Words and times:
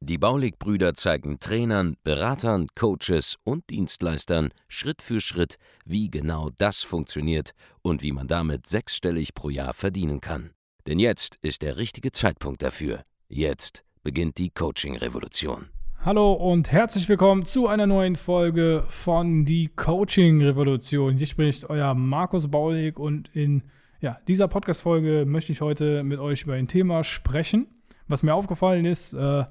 Die 0.00 0.18
Baulig-Brüder 0.18 0.94
zeigen 0.94 1.40
Trainern, 1.40 1.96
Beratern, 2.04 2.68
Coaches 2.74 3.36
und 3.44 3.68
Dienstleistern 3.70 4.50
Schritt 4.68 5.02
für 5.02 5.20
Schritt, 5.20 5.56
wie 5.84 6.10
genau 6.10 6.50
das 6.58 6.82
funktioniert 6.82 7.52
und 7.82 8.02
wie 8.02 8.12
man 8.12 8.28
damit 8.28 8.66
sechsstellig 8.66 9.34
pro 9.34 9.50
Jahr 9.50 9.74
verdienen 9.74 10.20
kann. 10.20 10.50
Denn 10.86 10.98
jetzt 10.98 11.36
ist 11.42 11.62
der 11.62 11.76
richtige 11.76 12.12
Zeitpunkt 12.12 12.62
dafür. 12.62 13.02
Jetzt 13.28 13.84
beginnt 14.02 14.38
die 14.38 14.50
Coaching-Revolution. 14.50 15.68
Hallo 16.04 16.32
und 16.32 16.72
herzlich 16.72 17.08
willkommen 17.08 17.44
zu 17.44 17.66
einer 17.66 17.86
neuen 17.86 18.16
Folge 18.16 18.84
von 18.88 19.44
Die 19.44 19.68
Coaching-Revolution. 19.68 21.18
Hier 21.18 21.26
spricht 21.26 21.68
euer 21.68 21.92
Markus 21.94 22.48
Baulig 22.48 22.98
und 22.98 23.28
in 23.34 23.64
ja, 24.00 24.18
dieser 24.28 24.46
Podcast-Folge 24.46 25.24
möchte 25.26 25.50
ich 25.50 25.60
heute 25.60 26.04
mit 26.04 26.20
euch 26.20 26.44
über 26.44 26.54
ein 26.54 26.68
Thema 26.68 27.02
sprechen, 27.02 27.66
was 28.06 28.22
mir 28.22 28.32
aufgefallen 28.32 28.84
ist. 28.84 29.12
Äh, 29.12 29.44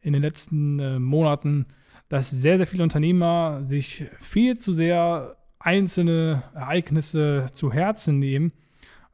in 0.00 0.12
den 0.12 0.22
letzten 0.22 0.78
äh, 0.78 0.98
Monaten, 0.98 1.66
dass 2.08 2.30
sehr, 2.30 2.56
sehr 2.56 2.66
viele 2.66 2.82
Unternehmer 2.82 3.62
sich 3.62 4.06
viel 4.18 4.58
zu 4.58 4.72
sehr 4.72 5.36
einzelne 5.58 6.42
Ereignisse 6.54 7.46
zu 7.52 7.72
Herzen 7.72 8.18
nehmen. 8.18 8.52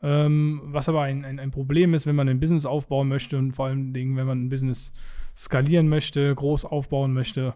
Ähm, 0.03 0.61
was 0.65 0.89
aber 0.89 1.03
ein, 1.03 1.25
ein, 1.25 1.41
ein, 1.41 1.51
Problem 1.51 1.95
ist, 1.95 2.07
wenn 2.07 2.16
man 2.16 2.29
ein 2.29 2.38
Business 2.38 2.66
aufbauen 2.66 3.09
möchte 3.09 3.38
und 3.38 3.52
vor 3.52 3.66
allen 3.66 3.93
Dingen, 3.93 4.16
wenn 4.16 4.27
man 4.27 4.45
ein 4.45 4.49
Business 4.49 4.93
skalieren 5.37 5.88
möchte, 5.88 6.35
groß 6.35 6.65
aufbauen 6.65 7.13
möchte. 7.13 7.55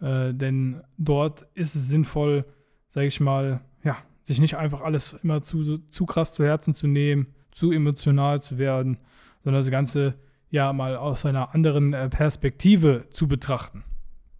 Äh, 0.00 0.34
denn 0.34 0.82
dort 0.98 1.46
ist 1.54 1.74
es 1.74 1.88
sinnvoll, 1.88 2.44
sage 2.88 3.06
ich 3.06 3.20
mal, 3.20 3.60
ja, 3.84 3.96
sich 4.22 4.40
nicht 4.40 4.56
einfach 4.56 4.80
alles 4.80 5.12
immer 5.22 5.42
zu, 5.42 5.78
zu 5.78 6.06
krass 6.06 6.34
zu 6.34 6.44
Herzen 6.44 6.74
zu 6.74 6.86
nehmen, 6.86 7.28
zu 7.50 7.70
emotional 7.70 8.42
zu 8.42 8.58
werden, 8.58 8.98
sondern 9.42 9.60
das 9.60 9.70
Ganze 9.70 10.14
ja 10.54 10.72
mal 10.72 10.96
aus 10.96 11.26
einer 11.26 11.52
anderen 11.52 11.92
äh, 11.92 12.08
Perspektive 12.08 13.06
zu 13.10 13.26
betrachten. 13.26 13.82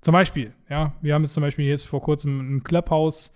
Zum 0.00 0.12
Beispiel, 0.12 0.52
ja, 0.70 0.92
wir 1.02 1.12
haben 1.12 1.22
jetzt 1.22 1.34
zum 1.34 1.42
Beispiel 1.42 1.66
jetzt 1.66 1.86
vor 1.86 2.00
kurzem 2.00 2.56
ein 2.56 2.62
Clubhouse 2.62 3.34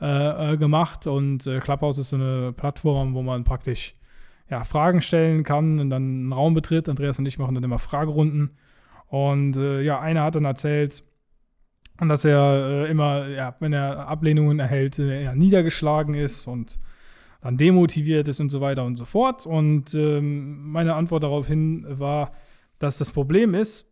äh, 0.00 0.54
äh, 0.54 0.56
gemacht 0.56 1.06
und 1.06 1.46
äh, 1.46 1.60
Clubhouse 1.60 1.98
ist 1.98 2.12
eine 2.12 2.52
Plattform, 2.52 3.14
wo 3.14 3.22
man 3.22 3.44
praktisch 3.44 3.94
ja, 4.50 4.64
Fragen 4.64 5.00
stellen 5.00 5.44
kann 5.44 5.78
und 5.78 5.88
dann 5.90 6.02
einen 6.02 6.32
Raum 6.32 6.52
betritt. 6.52 6.88
Andreas 6.88 7.18
und 7.18 7.26
ich 7.26 7.38
machen 7.38 7.54
dann 7.54 7.64
immer 7.64 7.78
Fragerunden. 7.78 8.56
Und 9.06 9.56
äh, 9.56 9.82
ja, 9.82 10.00
einer 10.00 10.24
hat 10.24 10.34
dann 10.34 10.44
erzählt, 10.44 11.04
dass 12.00 12.24
er 12.24 12.88
immer, 12.88 13.28
ja, 13.28 13.54
wenn 13.60 13.72
er 13.72 14.08
Ablehnungen 14.08 14.58
erhält, 14.58 14.98
er 14.98 15.34
niedergeschlagen 15.34 16.14
ist 16.14 16.46
und 16.46 16.78
dann 17.40 17.56
demotiviert 17.56 18.28
ist 18.28 18.40
und 18.40 18.48
so 18.48 18.60
weiter 18.60 18.84
und 18.84 18.96
so 18.96 19.04
fort. 19.04 19.46
Und 19.46 19.94
ähm, 19.94 20.70
meine 20.70 20.94
Antwort 20.94 21.22
daraufhin 21.22 21.84
war, 21.88 22.32
dass 22.78 22.98
das 22.98 23.12
Problem 23.12 23.54
ist, 23.54 23.90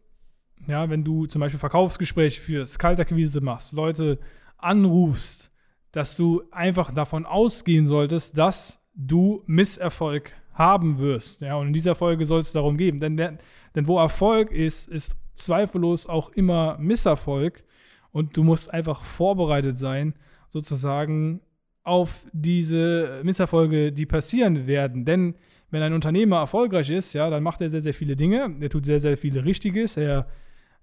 ja, 0.67 0.89
wenn 0.89 1.05
du 1.05 1.27
zum 1.27 1.41
Beispiel 1.41 1.61
Verkaufsgespräche 1.61 2.41
führst, 2.41 2.79
Kaltakquise 2.79 3.41
machst, 3.41 3.73
Leute 3.73 4.19
anrufst, 4.59 5.53
dass 5.93 6.17
du 6.17 6.43
einfach 6.51 6.93
davon 6.93 7.27
ausgehen 7.27 7.87
solltest, 7.87 8.39
dass 8.39 8.83
du 8.95 9.43
Misserfolg 9.47 10.33
haben 10.53 10.99
wirst. 10.99 11.41
Ja, 11.41 11.57
und 11.57 11.69
in 11.69 11.73
dieser 11.73 11.95
Folge 11.95 12.25
soll 12.27 12.41
es 12.41 12.53
darum 12.53 12.77
gehen. 12.77 13.01
Denn, 13.01 13.17
denn 13.17 13.39
wo 13.87 13.99
Erfolg 13.99 14.51
ist, 14.51 14.89
ist 14.89 15.17
zweifellos 15.35 16.07
auch 16.07 16.31
immer 16.31 16.79
Misserfolg. 16.79 17.65
Und 18.13 18.37
du 18.37 18.45
musst 18.45 18.73
einfach 18.73 19.03
vorbereitet 19.03 19.77
sein, 19.77 20.15
sozusagen 20.49 21.41
auf 21.85 22.27
diese 22.33 23.21
Misserfolge, 23.23 23.93
die 23.93 24.07
passieren 24.07 24.67
werden. 24.67 25.05
Denn 25.05 25.35
wenn 25.71 25.83
ein 25.83 25.93
Unternehmer 25.93 26.39
erfolgreich 26.39 26.91
ist, 26.91 27.13
ja, 27.13 27.29
dann 27.31 27.43
macht 27.43 27.61
er 27.61 27.69
sehr, 27.69 27.83
sehr 27.83 27.95
viele 27.95 28.17
Dinge. 28.17 28.55
Er 28.61 28.71
tut 28.71 28.85
sehr, 28.85 29.01
sehr 29.01 29.17
viele 29.17 29.45
Richtiges. 29.45 29.97
Er 29.97 30.27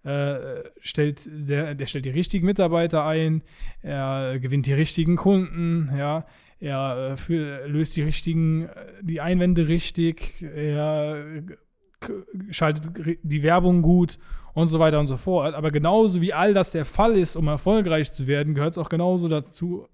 äh, 0.04 0.64
stellt 0.80 1.20
sehr, 1.20 1.76
der 1.76 1.86
stellt 1.86 2.06
die 2.06 2.12
richtigen 2.12 2.46
Mitarbeiter 2.46 3.06
ein. 3.06 3.42
Er 3.82 4.40
gewinnt 4.40 4.68
die 4.68 4.74
richtigen 4.74 5.16
Kunden. 5.16 5.90
Ja, 5.98 6.26
er 6.60 7.14
äh, 7.14 7.18
für, 7.18 7.68
löst 7.68 7.96
die 7.96 8.04
richtigen, 8.04 8.66
äh, 8.66 8.70
die 9.02 9.22
Einwände 9.22 9.68
richtig. 9.68 10.44
Er 10.56 11.44
schaltet 12.50 13.20
die 13.24 13.44
Werbung 13.44 13.82
gut 13.82 14.18
und 14.54 14.68
so 14.68 14.80
weiter 14.80 15.00
und 15.00 15.08
so 15.08 15.18
fort. 15.18 15.56
Aber 15.56 15.72
genauso 15.72 16.22
wie 16.22 16.34
all 16.34 16.54
das 16.54 16.72
der 16.72 16.86
Fall 16.86 17.16
ist, 17.16 17.36
um 17.36 17.48
erfolgreich 17.48 18.12
zu 18.12 18.28
werden, 18.28 18.54
gehört 18.54 18.74
es 18.74 18.78
auch 18.78 18.90
genauso 18.90 19.28
dazu, 19.28 19.88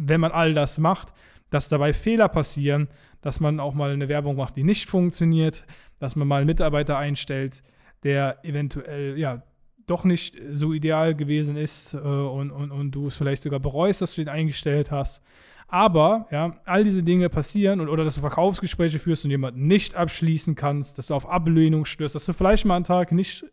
wenn 0.00 0.20
man 0.20 0.32
all 0.32 0.54
das 0.54 0.78
macht, 0.78 1.12
dass 1.50 1.68
dabei 1.68 1.92
Fehler 1.92 2.28
passieren, 2.28 2.88
dass 3.20 3.40
man 3.40 3.60
auch 3.60 3.74
mal 3.74 3.90
eine 3.90 4.08
Werbung 4.08 4.36
macht, 4.36 4.56
die 4.56 4.64
nicht 4.64 4.88
funktioniert, 4.88 5.66
dass 5.98 6.16
man 6.16 6.26
mal 6.26 6.38
einen 6.38 6.46
Mitarbeiter 6.46 6.96
einstellt, 6.96 7.62
der 8.02 8.44
eventuell 8.44 9.18
ja 9.18 9.42
doch 9.86 10.04
nicht 10.04 10.36
so 10.52 10.72
ideal 10.72 11.14
gewesen 11.14 11.56
ist 11.56 11.94
äh, 11.94 11.98
und, 11.98 12.50
und, 12.52 12.70
und 12.70 12.92
du 12.92 13.08
es 13.08 13.16
vielleicht 13.16 13.42
sogar 13.42 13.60
bereust, 13.60 14.00
dass 14.00 14.14
du 14.14 14.22
den 14.22 14.28
eingestellt 14.28 14.90
hast. 14.90 15.22
Aber 15.66 16.26
ja, 16.30 16.56
all 16.64 16.84
diese 16.84 17.02
Dinge 17.02 17.28
passieren 17.28 17.80
und, 17.80 17.88
oder 17.88 18.04
dass 18.04 18.14
du 18.14 18.20
Verkaufsgespräche 18.20 18.98
führst 18.98 19.24
und 19.24 19.30
jemanden 19.30 19.66
nicht 19.66 19.94
abschließen 19.94 20.54
kannst, 20.54 20.98
dass 20.98 21.08
du 21.08 21.14
auf 21.14 21.28
Ablehnung 21.28 21.84
stößt, 21.84 22.14
dass 22.14 22.26
du 22.26 22.32
vielleicht 22.32 22.64
mal 22.64 22.76
einen 22.76 22.84
Tag 22.84 23.12
nicht 23.12 23.44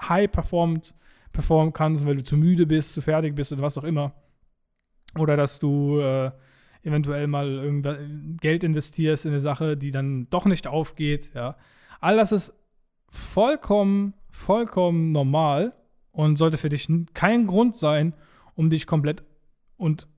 high 0.00 0.30
performt, 0.30 0.94
performen 1.32 1.72
kannst, 1.72 2.06
weil 2.06 2.16
du 2.16 2.24
zu 2.24 2.36
müde 2.36 2.66
bist, 2.66 2.92
zu 2.92 3.00
fertig 3.00 3.34
bist 3.34 3.52
oder 3.52 3.62
was 3.62 3.76
auch 3.76 3.84
immer. 3.84 4.14
Oder 5.16 5.36
dass 5.36 5.58
du 5.58 6.00
äh, 6.00 6.30
eventuell 6.82 7.26
mal 7.26 7.82
Geld 8.40 8.64
investierst 8.64 9.24
in 9.24 9.32
eine 9.32 9.40
Sache, 9.40 9.76
die 9.76 9.90
dann 9.90 10.28
doch 10.30 10.46
nicht 10.46 10.66
aufgeht. 10.66 11.30
Ja. 11.34 11.56
All 12.00 12.16
das 12.16 12.32
ist 12.32 12.54
vollkommen, 13.10 14.14
vollkommen 14.30 15.12
normal 15.12 15.74
und 16.12 16.36
sollte 16.36 16.58
für 16.58 16.68
dich 16.68 16.88
kein 17.14 17.46
Grund 17.46 17.76
sein, 17.76 18.14
um 18.54 18.70
dich 18.70 18.86
komplett 18.86 19.24
und 19.76 20.08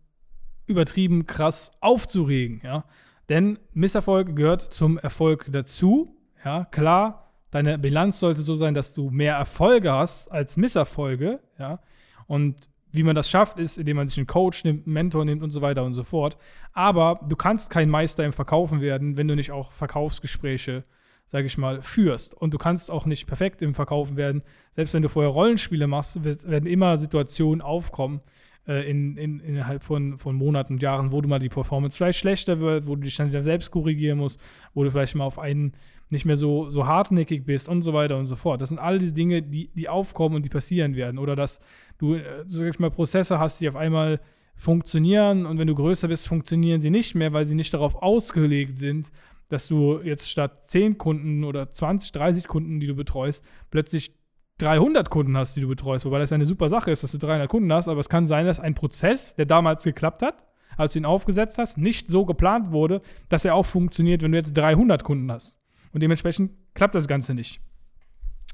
übertrieben 0.67 1.27
krass 1.27 1.73
aufzuregen. 1.81 2.61
Ja. 2.65 2.85
Denn 3.29 3.59
Misserfolg 3.73 4.35
gehört 4.35 4.63
zum 4.63 4.99
Erfolg 4.99 5.47
dazu. 5.51 6.17
Ja, 6.45 6.65
klar, 6.65 7.33
deine 7.51 7.79
Bilanz 7.79 8.19
sollte 8.19 8.43
so 8.43 8.55
sein, 8.55 8.75
dass 8.75 8.95
du 8.95 9.11
mehr 9.11 9.37
Erfolge 9.37 9.93
hast 9.93 10.31
als 10.33 10.57
Misserfolge. 10.57 11.41
Ja. 11.59 11.81
Und 12.27 12.69
wie 12.93 13.03
man 13.03 13.15
das 13.15 13.31
schafft, 13.31 13.59
ist, 13.59 13.79
indem 13.79 13.97
man 13.97 14.09
sich 14.09 14.19
einen 14.19 14.27
Coach 14.27 14.65
nimmt, 14.65 14.87
einen 14.87 14.95
Mentor 14.95 15.25
nimmt 15.25 15.43
und 15.43 15.51
so 15.51 15.63
weiter 15.63 15.85
und 15.85 15.95
so 15.95 16.05
fort. 16.05 16.37
Aber 16.73 17.21
du 17.29 17.37
kannst 17.37 17.71
kein 17.71 17.89
Meister 17.89 18.25
im 18.25 18.33
Verkaufen 18.33 18.81
werden, 18.81 19.17
wenn 19.17 19.29
du 19.29 19.37
nicht 19.37 19.53
auch 19.53 19.73
Verkaufsgespräche, 19.73 20.85
sage 21.27 21.47
ich 21.47 21.59
mal, 21.59 21.83
führst. 21.83 22.35
Und 22.35 22.53
du 22.53 22.59
kannst 22.59 22.91
auch 22.91 23.07
nicht 23.07 23.27
perfekt 23.27 23.63
im 23.63 23.75
Verkaufen 23.75 24.17
werden. 24.17 24.43
Selbst 24.75 24.95
wenn 24.95 25.03
du 25.03 25.09
vorher 25.09 25.31
Rollenspiele 25.31 25.87
machst, 25.87 26.25
werden 26.25 26.67
immer 26.67 26.97
Situationen 26.97 27.63
aufkommen, 27.63 28.21
äh, 28.71 28.89
in, 28.89 29.17
in, 29.17 29.41
innerhalb 29.41 29.83
von, 29.83 30.17
von 30.17 30.37
Monaten 30.37 30.75
und 30.75 30.83
Jahren, 30.83 31.11
wo 31.11 31.21
du 31.21 31.29
mal 31.29 31.41
die 31.41 31.49
Performance 31.49 31.97
vielleicht 31.97 32.21
schlechter 32.21 32.61
wird, 32.61 32.87
wo 32.87 32.95
du 32.95 33.03
dich 33.03 33.17
dann 33.17 33.29
wieder 33.29 33.43
selbst 33.43 33.73
korrigieren 33.73 34.19
musst, 34.19 34.41
wo 34.75 34.85
du 34.85 34.91
vielleicht 34.93 35.17
mal 35.17 35.25
auf 35.25 35.41
einen 35.41 35.73
nicht 36.09 36.25
mehr 36.25 36.37
so, 36.37 36.71
so 36.71 36.87
hartnäckig 36.87 37.45
bist 37.45 37.69
und 37.69 37.83
so 37.83 37.93
weiter 37.93 38.17
und 38.17 38.27
so 38.27 38.37
fort. 38.37 38.61
Das 38.61 38.69
sind 38.69 38.79
all 38.79 39.01
diese 39.01 39.15
Dinge, 39.15 39.43
die, 39.43 39.71
die 39.75 39.89
aufkommen 39.89 40.37
und 40.37 40.45
die 40.45 40.51
passieren 40.51 40.95
werden. 40.95 41.19
Oder 41.19 41.35
dass 41.35 41.61
du, 41.99 42.15
äh, 42.15 42.23
sag 42.47 42.69
ich 42.69 42.79
mal, 42.79 42.91
Prozesse 42.91 43.41
hast, 43.41 43.61
die 43.61 43.69
auf 43.69 43.77
einmal 43.77 44.21
funktionieren 44.55 45.47
und 45.47 45.59
wenn 45.59 45.67
du 45.67 45.75
größer 45.75 46.07
bist, 46.07 46.29
funktionieren 46.29 46.81
sie 46.81 46.91
nicht 46.91 47.17
mehr, 47.17 47.33
weil 47.33 47.47
sie 47.47 47.57
nicht 47.57 47.75
darauf 47.75 47.97
ausgelegt 47.97 48.79
sind, 48.79 49.11
dass 49.49 49.67
du 49.67 49.99
jetzt 50.01 50.31
statt 50.31 50.65
10 50.69 50.97
Kunden 50.97 51.43
oder 51.43 51.73
20, 51.73 52.13
30 52.13 52.47
Kunden, 52.47 52.79
die 52.79 52.87
du 52.87 52.95
betreust, 52.95 53.45
plötzlich 53.71 54.13
300 54.61 55.11
Kunden 55.11 55.37
hast, 55.37 55.57
die 55.57 55.61
du 55.61 55.69
betreust, 55.69 56.05
wobei 56.05 56.19
das 56.19 56.33
eine 56.33 56.45
super 56.45 56.69
Sache 56.69 56.91
ist, 56.91 57.03
dass 57.03 57.13
du 57.13 57.19
300 57.19 57.49
Kunden 57.49 57.73
hast, 57.73 57.89
aber 57.89 58.01
es 58.01 58.09
kann 58.09 58.27
sein, 58.27 58.47
dass 58.47 58.61
ein 58.61 58.75
Prozess, 58.75 59.35
der 59.37 59.47
damals 59.47 59.83
geklappt 59.83 60.23
hat, 60.23 60.45
als 60.77 60.93
du 60.93 61.01
ihn 61.01 61.05
aufgesetzt 61.05 61.59
hast, 61.59 61.79
nicht 61.79 62.11
so 62.11 62.25
geplant 62.25 62.73
wurde, 62.73 63.03
dass 63.29 63.45
er 63.45 63.55
auch 63.55 63.67
funktioniert, 63.67 64.23
wenn 64.23 64.33
du 64.33 64.39
jetzt 64.39 64.57
300 64.57 65.05
Kunden 65.05 65.31
hast. 65.31 65.57
Und 65.93 66.03
dementsprechend 66.03 66.53
klappt 66.75 66.95
das 66.95 67.09
Ganze 67.09 67.35
nicht. 67.35 67.61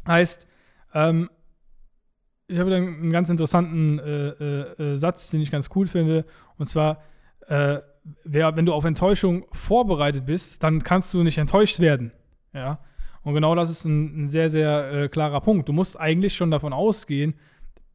Heißt, 0.07 0.47
ähm, 0.95 1.29
ich 2.49 2.59
habe 2.59 2.75
einen 2.75 3.11
ganz 3.11 3.29
interessanten 3.29 3.99
äh, 3.99 4.29
äh, 4.29 4.93
äh, 4.93 4.97
Satz, 4.97 5.31
den 5.31 5.41
ich 5.41 5.51
ganz 5.51 5.71
cool 5.75 5.89
finde, 5.89 6.25
und 6.59 6.69
zwar, 6.69 7.03
äh, 7.49 7.79
wer, 8.25 8.57
wenn 8.57 8.67
du 8.67 8.73
auf 8.73 8.85
Enttäuschung 8.85 9.47
vorbereitet 9.53 10.27
bist, 10.27 10.63
dann 10.63 10.83
kannst 10.83 11.13
du 11.13 11.23
nicht 11.23 11.39
enttäuscht 11.39 11.81
werden. 11.81 12.13
Ja. 12.53 12.79
Und 13.27 13.35
genau 13.35 13.57
das 13.57 13.71
ist 13.71 13.85
ein, 13.85 14.27
ein 14.27 14.31
sehr, 14.31 14.49
sehr 14.49 14.93
äh, 14.93 15.09
klarer 15.09 15.41
Punkt. 15.41 15.69
Du 15.69 15.73
musst 15.73 15.99
eigentlich 15.99 16.37
schon 16.37 16.53
davon 16.53 16.73
ausgehen, 16.73 17.35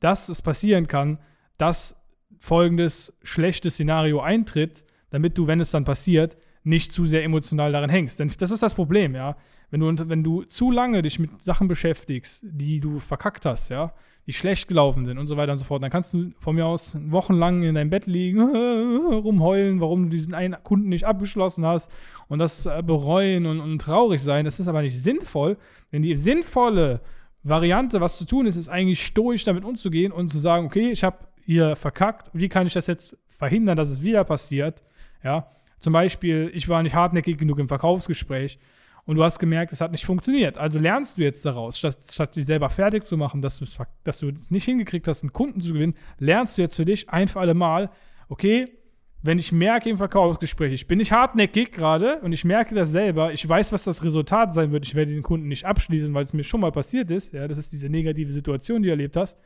dass 0.02 0.28
es 0.28 0.42
passieren 0.42 0.90
kann, 0.90 1.20
dass 1.58 1.96
folgendes 2.38 3.18
schlechtes 3.24 3.76
Szenario 3.76 4.20
eintritt, 4.20 4.84
damit 5.10 5.38
du, 5.38 5.48
wenn 5.48 5.62
es 5.62 5.72
dann 5.72 5.86
passiert, 5.86 6.36
nicht 6.64 6.92
zu 6.92 7.06
sehr 7.06 7.24
emotional 7.24 7.72
daran 7.72 7.90
hängst. 7.90 8.20
Denn 8.20 8.32
das 8.40 8.52
ist 8.52 8.64
das 8.64 8.74
Problem, 8.74 9.16
ja. 9.16 9.36
Wenn 9.72 9.80
du, 9.80 10.10
wenn 10.10 10.24
du 10.24 10.44
zu 10.44 10.70
lange 10.70 11.02
dich 11.02 11.18
mit 11.18 11.42
Sachen 11.42 11.68
beschäftigst, 11.68 12.44
die 12.46 12.80
du 12.82 13.00
verkackt 13.00 13.46
hast, 13.46 13.70
ja, 13.70 13.94
die 14.28 14.34
schlecht 14.34 14.68
gelaufen 14.68 15.06
sind 15.06 15.18
und 15.18 15.28
so 15.28 15.38
weiter 15.38 15.54
und 15.54 15.58
so 15.58 15.66
fort, 15.66 15.82
dann 15.82 15.90
kannst 15.90 16.14
du 16.14 16.32
von 16.40 16.56
mir 16.56 16.66
aus 16.66 16.98
wochenlang 17.08 17.64
in 17.64 17.76
deinem 17.76 17.90
Bett 17.90 18.06
liegen, 18.06 18.42
rumheulen, 19.12 19.80
warum 19.80 20.04
du 20.04 20.10
diesen 20.10 20.34
einen 20.34 20.62
Kunden 20.64 20.90
nicht 20.90 21.06
abgeschlossen 21.06 21.66
hast 21.66 21.90
und 22.28 22.40
das 22.40 22.66
äh, 22.66 22.84
bereuen 22.86 23.46
und, 23.46 23.62
und 23.62 23.80
traurig 23.80 24.22
sein. 24.22 24.46
Das 24.46 24.60
ist 24.60 24.68
aber 24.68 24.82
nicht 24.82 25.02
sinnvoll, 25.02 25.58
denn 25.92 26.02
die 26.02 26.16
sinnvolle 26.18 27.02
Variante, 27.44 28.02
was 28.02 28.18
zu 28.18 28.26
tun 28.26 28.46
ist, 28.46 28.58
ist 28.58 28.70
eigentlich 28.70 29.04
stoisch 29.04 29.46
damit 29.46 29.64
umzugehen 29.64 30.12
und 30.12 30.30
zu 30.30 30.38
sagen, 30.38 30.66
okay, 30.66 30.92
ich 30.92 31.04
habe 31.04 31.18
hier 31.46 31.76
verkackt, 31.76 32.30
wie 32.34 32.50
kann 32.50 32.68
ich 32.68 32.74
das 32.74 32.88
jetzt 32.88 33.18
verhindern, 33.30 33.78
dass 33.78 33.90
es 33.90 34.04
wieder 34.04 34.24
passiert, 34.24 34.84
ja. 35.24 35.48
Zum 35.82 35.94
Beispiel, 35.94 36.52
ich 36.54 36.70
war 36.70 36.84
nicht 36.84 36.96
hartnäckig 36.96 37.40
genug 37.40 37.58
im 37.58 37.68
Verkaufsgespräch 37.68 38.60
und 39.06 39.16
du 39.16 39.24
hast 39.24 39.40
gemerkt, 39.40 39.74
es 39.74 39.82
hat 39.82 39.92
nicht 39.92 40.06
funktioniert. 40.06 40.60
Also 40.60 40.78
lernst 40.78 41.18
du 41.18 41.24
jetzt 41.24 41.44
daraus, 41.44 41.80
statt, 41.80 41.98
statt 42.08 42.36
dich 42.36 42.46
selber 42.46 42.70
fertig 42.70 43.04
zu 43.04 43.18
machen, 43.18 43.42
dass, 43.42 43.60
dass 44.04 44.20
du 44.20 44.30
es 44.30 44.52
nicht 44.52 44.66
hingekriegt 44.66 45.08
hast, 45.08 45.24
einen 45.24 45.34
Kunden 45.34 45.60
zu 45.60 45.74
gewinnen, 45.74 45.96
lernst 46.20 46.58
du 46.58 46.62
jetzt 46.62 46.76
für 46.76 46.86
dich 46.86 47.10
ein 47.10 47.28
für 47.28 47.40
alle 47.40 47.56
Mal, 47.56 47.90
okay, 48.30 48.78
wenn 49.24 49.40
ich 49.40 49.52
merke 49.52 49.90
im 49.90 49.98
Verkaufsgespräch, 49.98 50.72
ich 50.72 50.88
bin 50.88 51.00
nicht 51.00 51.12
hartnäckig 51.12 51.72
gerade 51.72 52.20
und 52.22 52.32
ich 52.32 52.46
merke 52.46 52.76
das 52.76 52.92
selber, 52.92 53.34
ich 53.34 53.48
weiß, 53.48 53.74
was 53.74 53.84
das 53.84 54.04
Resultat 54.04 54.54
sein 54.54 54.72
wird, 54.72 54.86
ich 54.86 54.94
werde 54.94 55.12
den 55.12 55.24
Kunden 55.24 55.48
nicht 55.48 55.66
abschließen, 55.66 56.14
weil 56.14 56.24
es 56.24 56.34
mir 56.34 56.44
schon 56.44 56.62
mal 56.62 56.72
passiert 56.72 57.10
ist, 57.10 57.34
ja, 57.34 57.48
das 57.48 57.58
ist 57.58 57.74
diese 57.74 57.90
negative 57.90 58.32
Situation, 58.32 58.84
die 58.84 58.88
du 58.88 58.92
erlebt 58.92 59.18
hast. 59.18 59.40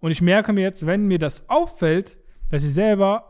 Und 0.00 0.10
ich 0.10 0.22
merke 0.22 0.54
mir 0.54 0.62
jetzt, 0.62 0.86
wenn 0.86 1.06
mir 1.06 1.18
das 1.18 1.50
auffällt, 1.50 2.18
dass 2.50 2.64
ich 2.64 2.72
selber 2.72 3.26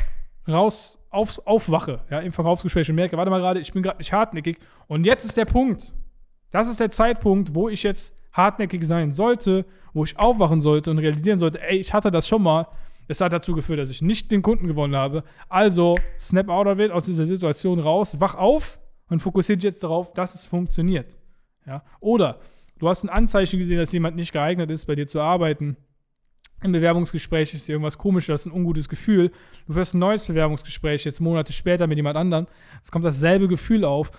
raus 0.49 1.04
aufs, 1.15 1.39
aufwache, 1.39 2.01
ja, 2.11 2.21
im 2.21 2.33
Verkaufsgespräch 2.33 2.89
und 2.91 2.97
merke, 2.97 3.17
warte 3.17 3.31
mal 3.31 3.41
gerade, 3.41 3.61
ich 3.61 3.73
bin 3.73 3.83
gerade 3.83 3.99
nicht 3.99 4.13
hartnäckig. 4.13 4.59
Und 4.87 5.07
jetzt 5.07 5.25
ist 5.25 5.37
der 5.37 5.45
Punkt. 5.45 5.95
Das 6.51 6.69
ist 6.69 6.81
der 6.81 6.91
Zeitpunkt, 6.91 7.55
wo 7.55 7.69
ich 7.69 7.83
jetzt 7.83 8.15
hartnäckig 8.33 8.85
sein 8.85 9.13
sollte, 9.13 9.65
wo 9.93 10.05
ich 10.05 10.19
aufwachen 10.19 10.61
sollte 10.61 10.91
und 10.91 10.99
realisieren 10.99 11.39
sollte, 11.39 11.63
ey, 11.63 11.79
ich 11.79 11.95
hatte 11.95 12.11
das 12.11 12.29
schon 12.29 12.43
mal. 12.43 12.67
Es 13.07 13.21
hat 13.21 13.33
dazu 13.33 13.55
geführt, 13.55 13.79
dass 13.79 13.91
ich 13.91 14.03
nicht 14.03 14.33
den 14.33 14.43
Kunden 14.43 14.67
gewonnen 14.67 14.97
habe. 14.97 15.25
Also, 15.49 15.97
snap 16.19 16.49
out 16.49 16.67
of 16.67 16.79
it, 16.79 16.91
aus 16.91 17.07
dieser 17.07 17.27
Situation 17.27 17.79
raus, 17.79 18.21
wach 18.21 18.35
auf 18.35 18.81
und 19.09 19.21
fokussiere 19.21 19.59
dich 19.59 19.65
jetzt 19.65 19.85
darauf, 19.85 20.13
dass 20.13 20.35
es 20.35 20.47
funktioniert. 20.47 21.19
Ja? 21.67 21.85
Oder 22.01 22.41
du 22.79 22.89
hast 22.89 23.05
ein 23.05 23.11
Anzeichen 23.11 23.59
gesehen, 23.59 23.79
dass 23.79 23.93
jemand 23.93 24.17
nicht 24.17 24.33
geeignet 24.33 24.71
ist, 24.71 24.87
bei 24.87 24.95
dir 24.95 25.07
zu 25.07 25.21
arbeiten 25.21 25.77
im 26.65 26.73
Bewerbungsgespräch 26.73 27.53
ist 27.53 27.69
irgendwas 27.69 27.99
komisch, 27.99 28.27
du 28.27 28.33
hast 28.33 28.47
ein 28.47 28.53
ungutes 28.53 28.89
Gefühl. 28.89 29.31
Du 29.69 29.75
wirst 29.75 29.95
ein 29.95 29.99
neues 29.99 30.25
Bewerbungsgespräch, 30.25 31.05
jetzt 31.05 31.21
Monate 31.21 31.53
später 31.53 31.87
mit 31.87 31.99
jemand 31.99 32.17
anderem. 32.17 32.47
Es 32.83 32.91
kommt 32.91 33.05
dasselbe 33.05 33.49
Gefühl 33.49 33.85
auf. 33.85 34.11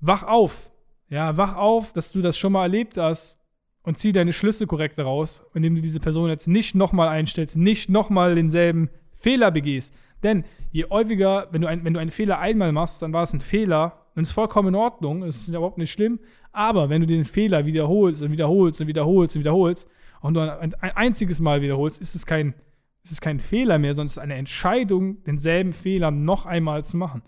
Wach 0.00 0.22
auf. 0.22 0.70
Ja, 1.08 1.36
wach 1.36 1.56
auf, 1.56 1.92
dass 1.92 2.12
du 2.12 2.22
das 2.22 2.38
schon 2.38 2.52
mal 2.52 2.62
erlebt 2.62 2.96
hast 2.96 3.40
und 3.82 3.98
zieh 3.98 4.12
deine 4.12 4.32
Schlüsse 4.32 4.68
korrekt 4.68 4.98
daraus, 4.98 5.44
indem 5.52 5.74
du 5.74 5.82
diese 5.82 5.98
Person 5.98 6.30
jetzt 6.30 6.46
nicht 6.46 6.76
nochmal 6.76 7.08
einstellst, 7.08 7.56
nicht 7.56 7.90
nochmal 7.90 8.36
denselben 8.36 8.88
Fehler 9.18 9.50
begehst. 9.50 9.92
Denn 10.22 10.44
je 10.70 10.84
häufiger, 10.88 11.48
wenn 11.50 11.62
du, 11.62 11.66
ein, 11.66 11.84
wenn 11.84 11.94
du 11.94 12.00
einen 12.00 12.12
Fehler 12.12 12.38
einmal 12.38 12.70
machst, 12.70 13.02
dann 13.02 13.12
war 13.12 13.24
es 13.24 13.32
ein 13.32 13.40
Fehler 13.40 14.06
und 14.14 14.22
ist 14.22 14.32
vollkommen 14.32 14.68
in 14.68 14.74
Ordnung, 14.76 15.24
ist 15.24 15.48
überhaupt 15.48 15.78
nicht 15.78 15.90
schlimm. 15.90 16.20
Aber 16.52 16.88
wenn 16.88 17.00
du 17.00 17.06
den 17.08 17.24
Fehler 17.24 17.66
wiederholst 17.66 18.22
und 18.22 18.30
wiederholst 18.30 18.80
und 18.80 18.86
wiederholst 18.86 19.34
und 19.34 19.40
wiederholst, 19.40 19.88
und 20.20 20.34
du 20.34 20.40
ein, 20.40 20.74
ein 20.74 20.90
einziges 20.92 21.40
Mal 21.40 21.62
wiederholst, 21.62 22.00
ist 22.00 22.14
es 22.14 22.26
kein, 22.26 22.54
ist 23.02 23.12
es 23.12 23.20
kein 23.20 23.40
Fehler 23.40 23.78
mehr, 23.78 23.94
sondern 23.94 24.06
es 24.06 24.12
ist 24.12 24.18
eine 24.18 24.34
Entscheidung, 24.34 25.22
denselben 25.24 25.72
Fehler 25.72 26.10
noch 26.10 26.46
einmal 26.46 26.84
zu 26.84 26.96
machen. 26.96 27.22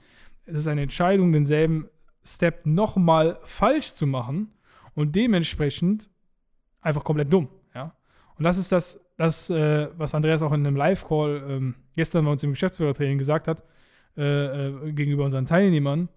Es 0.44 0.58
ist 0.58 0.66
eine 0.66 0.82
Entscheidung, 0.82 1.32
denselben 1.32 1.88
Step 2.24 2.66
nochmal 2.66 3.38
falsch 3.42 3.94
zu 3.94 4.06
machen 4.06 4.52
und 4.94 5.16
dementsprechend 5.16 6.10
einfach 6.80 7.04
komplett 7.04 7.32
dumm. 7.32 7.48
Ja? 7.74 7.96
Und 8.36 8.44
das 8.44 8.58
ist 8.58 8.72
das, 8.72 9.00
das 9.16 9.50
äh, 9.50 9.88
was 9.96 10.14
Andreas 10.14 10.42
auch 10.42 10.52
in 10.52 10.66
einem 10.66 10.76
Live-Call 10.76 11.44
ähm, 11.48 11.74
gestern 11.94 12.24
bei 12.24 12.32
uns 12.32 12.42
im 12.42 12.50
Geschäftsführertraining 12.50 13.18
gesagt 13.18 13.48
hat, 13.48 13.62
äh, 14.16 14.66
äh, 14.68 14.92
gegenüber 14.92 15.24
unseren 15.24 15.46
Teilnehmern. 15.46 16.08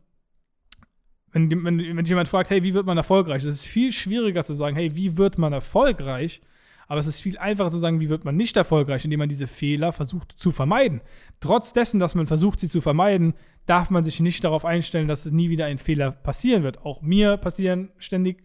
Wenn, 1.31 1.49
wenn, 1.51 1.97
wenn 1.97 2.05
jemand 2.05 2.27
fragt, 2.29 2.49
hey, 2.49 2.63
wie 2.63 2.73
wird 2.73 2.85
man 2.85 2.97
erfolgreich? 2.97 3.37
Es 3.37 3.45
ist 3.45 3.65
viel 3.65 3.91
schwieriger 3.91 4.43
zu 4.43 4.53
sagen, 4.53 4.75
hey, 4.75 4.95
wie 4.95 5.17
wird 5.17 5.37
man 5.37 5.53
erfolgreich, 5.53 6.41
aber 6.87 6.99
es 6.99 7.07
ist 7.07 7.19
viel 7.19 7.37
einfacher 7.37 7.71
zu 7.71 7.77
sagen, 7.77 7.99
wie 7.99 8.09
wird 8.09 8.25
man 8.25 8.35
nicht 8.35 8.55
erfolgreich, 8.57 9.03
indem 9.05 9.19
man 9.19 9.29
diese 9.29 9.47
Fehler 9.47 9.91
versucht 9.91 10.33
zu 10.37 10.51
vermeiden. 10.51 11.01
Trotz 11.39 11.73
dessen, 11.73 11.99
dass 11.99 12.15
man 12.15 12.27
versucht, 12.27 12.59
sie 12.59 12.69
zu 12.69 12.81
vermeiden, 12.81 13.33
darf 13.65 13.89
man 13.89 14.03
sich 14.03 14.19
nicht 14.19 14.43
darauf 14.43 14.65
einstellen, 14.65 15.07
dass 15.07 15.25
es 15.25 15.31
nie 15.31 15.49
wieder 15.49 15.65
ein 15.65 15.77
Fehler 15.77 16.11
passieren 16.11 16.63
wird. 16.63 16.85
Auch 16.85 17.01
mir 17.01 17.37
passieren 17.37 17.89
ständig 17.97 18.43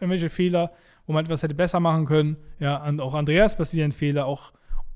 irgendwelche 0.00 0.30
Fehler, 0.30 0.72
wo 1.06 1.12
man 1.12 1.24
etwas 1.24 1.42
hätte 1.42 1.54
besser 1.54 1.80
machen 1.80 2.06
können. 2.06 2.36
Ja, 2.58 2.84
und 2.86 3.00
auch 3.00 3.14
Andreas 3.14 3.56
passieren 3.56 3.92
Fehler, 3.92 4.26
auch, 4.26 4.52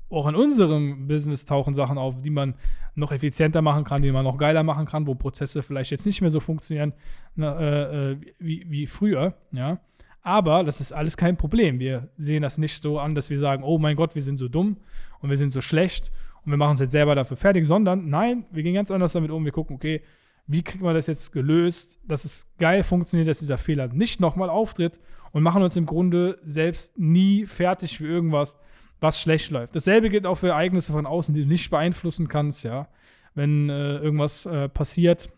auch 0.09 0.27
in 0.27 0.35
unserem 0.35 1.07
Business 1.07 1.45
tauchen 1.45 1.75
Sachen 1.75 1.97
auf, 1.97 2.21
die 2.21 2.29
man 2.29 2.55
noch 2.95 3.11
effizienter 3.11 3.61
machen 3.61 3.83
kann, 3.83 4.01
die 4.01 4.11
man 4.11 4.23
noch 4.23 4.37
geiler 4.37 4.63
machen 4.63 4.85
kann, 4.85 5.05
wo 5.05 5.15
Prozesse 5.15 5.61
vielleicht 5.61 5.91
jetzt 5.91 6.05
nicht 6.05 6.21
mehr 6.21 6.29
so 6.29 6.39
funktionieren 6.39 6.93
na, 7.35 7.59
äh, 7.59 8.11
äh 8.11 8.17
wie, 8.39 8.65
wie 8.69 8.87
früher. 8.87 9.35
Ja. 9.51 9.79
Aber 10.27 10.65
das 10.65 10.81
ist 10.81 10.91
alles 10.91 11.15
kein 11.15 11.37
Problem. 11.37 11.79
Wir 11.79 12.09
sehen 12.17 12.41
das 12.41 12.57
nicht 12.57 12.81
so 12.81 12.99
an, 12.99 13.15
dass 13.15 13.29
wir 13.29 13.39
sagen, 13.39 13.63
oh 13.63 13.77
mein 13.77 13.95
Gott, 13.95 14.13
wir 14.13 14.21
sind 14.21 14.35
so 14.35 14.49
dumm 14.49 14.75
und 15.21 15.29
wir 15.29 15.37
sind 15.37 15.51
so 15.51 15.61
schlecht 15.61 16.11
und 16.43 16.51
wir 16.51 16.57
machen 16.57 16.71
uns 16.71 16.81
jetzt 16.81 16.91
selber 16.91 17.15
dafür 17.15 17.37
fertig, 17.37 17.65
sondern 17.65 18.09
nein, 18.09 18.43
wir 18.51 18.61
gehen 18.61 18.73
ganz 18.73 18.91
anders 18.91 19.13
damit 19.13 19.31
um. 19.31 19.45
Wir 19.45 19.53
gucken, 19.53 19.77
okay, 19.77 20.01
wie 20.45 20.63
kriegt 20.63 20.83
man 20.83 20.95
das 20.95 21.07
jetzt 21.07 21.31
gelöst, 21.31 22.01
dass 22.05 22.25
es 22.25 22.45
geil 22.59 22.83
funktioniert, 22.83 23.29
dass 23.29 23.39
dieser 23.39 23.57
Fehler 23.57 23.87
nicht 23.87 24.19
nochmal 24.19 24.49
auftritt 24.49 24.99
und 25.31 25.43
machen 25.43 25.63
uns 25.63 25.77
im 25.77 25.85
Grunde 25.85 26.39
selbst 26.43 26.99
nie 26.99 27.45
fertig 27.45 27.97
für 27.97 28.07
irgendwas, 28.07 28.57
was 28.99 29.21
schlecht 29.21 29.49
läuft. 29.51 29.77
Dasselbe 29.77 30.09
gilt 30.09 30.25
auch 30.25 30.35
für 30.35 30.49
Ereignisse 30.49 30.91
von 30.91 31.05
außen, 31.05 31.33
die 31.33 31.43
du 31.43 31.47
nicht 31.47 31.69
beeinflussen 31.69 32.27
kannst, 32.27 32.65
ja. 32.65 32.89
Wenn 33.33 33.69
äh, 33.69 33.99
irgendwas 33.99 34.45
äh, 34.45 34.67
passiert, 34.67 35.29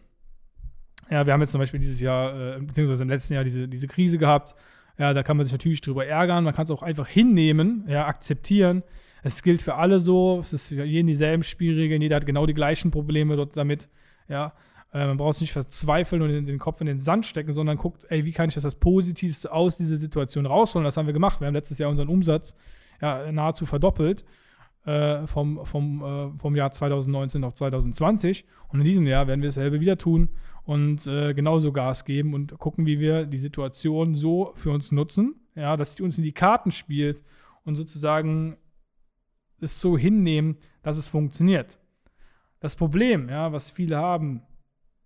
ja, 1.12 1.28
wir 1.28 1.34
haben 1.34 1.42
jetzt 1.42 1.52
zum 1.52 1.60
Beispiel 1.60 1.80
dieses 1.80 2.02
Jahr, 2.02 2.56
äh, 2.56 2.60
beziehungsweise 2.60 3.04
im 3.04 3.10
letzten 3.10 3.36
Jahr 3.36 3.44
diese, 3.44 3.68
diese 3.68 3.86
Krise 3.86 4.18
gehabt, 4.18 4.56
ja, 5.00 5.14
da 5.14 5.24
kann 5.24 5.38
man 5.38 5.46
sich 5.46 5.54
natürlich 5.54 5.80
drüber 5.80 6.06
ärgern. 6.06 6.44
Man 6.44 6.54
kann 6.54 6.66
es 6.66 6.72
auch 6.72 6.84
einfach 6.84 7.08
hinnehmen, 7.08 7.86
ja, 7.88 8.06
akzeptieren. 8.06 8.84
Es 9.24 9.42
gilt 9.44 9.62
für 9.62 9.76
alle 9.76 10.00
so. 10.00 10.40
Es 10.42 10.52
ist 10.52 10.68
für 10.68 10.84
jeden 10.84 11.08
dieselben 11.08 11.44
Spielregeln. 11.44 12.02
Jeder 12.02 12.18
hat 12.18 12.26
genau 12.26 12.46
die 12.46 12.54
gleichen 12.54 12.92
Probleme 12.92 13.38
dort 13.38 13.56
damit. 13.56 13.90
Ja, 14.28 14.54
äh, 14.94 15.08
man 15.08 15.16
braucht 15.16 15.36
es 15.36 15.42
nicht 15.42 15.54
verzweifeln 15.54 16.22
und 16.22 16.46
den, 16.46 16.60
Kopf 16.60 16.82
in 16.82 16.88
den 16.88 17.00
Sand 17.00 17.26
stecken, 17.26 17.54
sondern 17.54 17.78
guckt, 17.78 18.06
ey, 18.10 18.26
wie 18.26 18.34
kann 18.34 18.50
ich 18.50 18.56
das, 18.56 18.64
das 18.64 18.76
Positivste 18.76 19.52
aus 19.54 19.78
dieser 19.78 19.96
Situation 19.96 20.46
rausholen? 20.46 20.84
Das 20.84 20.98
haben 20.98 21.06
wir 21.06 21.14
gemacht. 21.14 21.40
Wir 21.40 21.48
haben 21.48 21.54
letztes 21.54 21.78
Jahr 21.78 21.90
unseren 21.90 22.10
Umsatz 22.10 22.56
ja, 23.02 23.32
nahezu 23.32 23.66
verdoppelt 23.66 24.26
äh, 24.86 25.26
vom, 25.28 25.66
vom, 25.66 26.04
äh, 26.04 26.40
vom 26.40 26.56
Jahr 26.58 26.72
2019 26.72 27.44
auf 27.46 27.54
2020. 27.54 28.46
Und 28.68 28.80
in 28.80 28.86
diesem 28.86 29.08
Jahr 29.08 29.28
werden 29.28 29.42
wir 29.42 29.48
dasselbe 29.48 29.80
wieder 29.80 29.98
tun 29.98 30.30
und 30.70 31.08
äh, 31.08 31.34
genauso 31.34 31.72
Gas 31.72 32.06
geben 32.06 32.36
und 32.36 32.60
gucken, 32.60 32.86
wie 32.86 33.00
wir 33.00 33.26
die 33.26 33.40
Situation 33.40 34.14
so 34.14 34.52
für 34.54 34.70
uns 34.70 34.92
nutzen, 34.92 35.34
ja, 35.56 35.76
dass 35.76 35.94
sie 35.96 36.04
uns 36.04 36.20
in 36.20 36.24
die 36.24 36.32
Karten 36.32 36.70
spielt 36.70 37.24
und 37.64 37.74
sozusagen 37.74 38.56
es 39.60 39.82
so 39.82 39.98
hinnehmen, 39.98 40.58
dass 40.84 41.00
es 41.00 41.08
funktioniert. 41.08 41.80
Das 42.60 42.76
Problem, 42.76 43.30
ja, 43.30 43.52
was 43.52 43.72
viele 43.72 43.98
haben, 43.98 44.44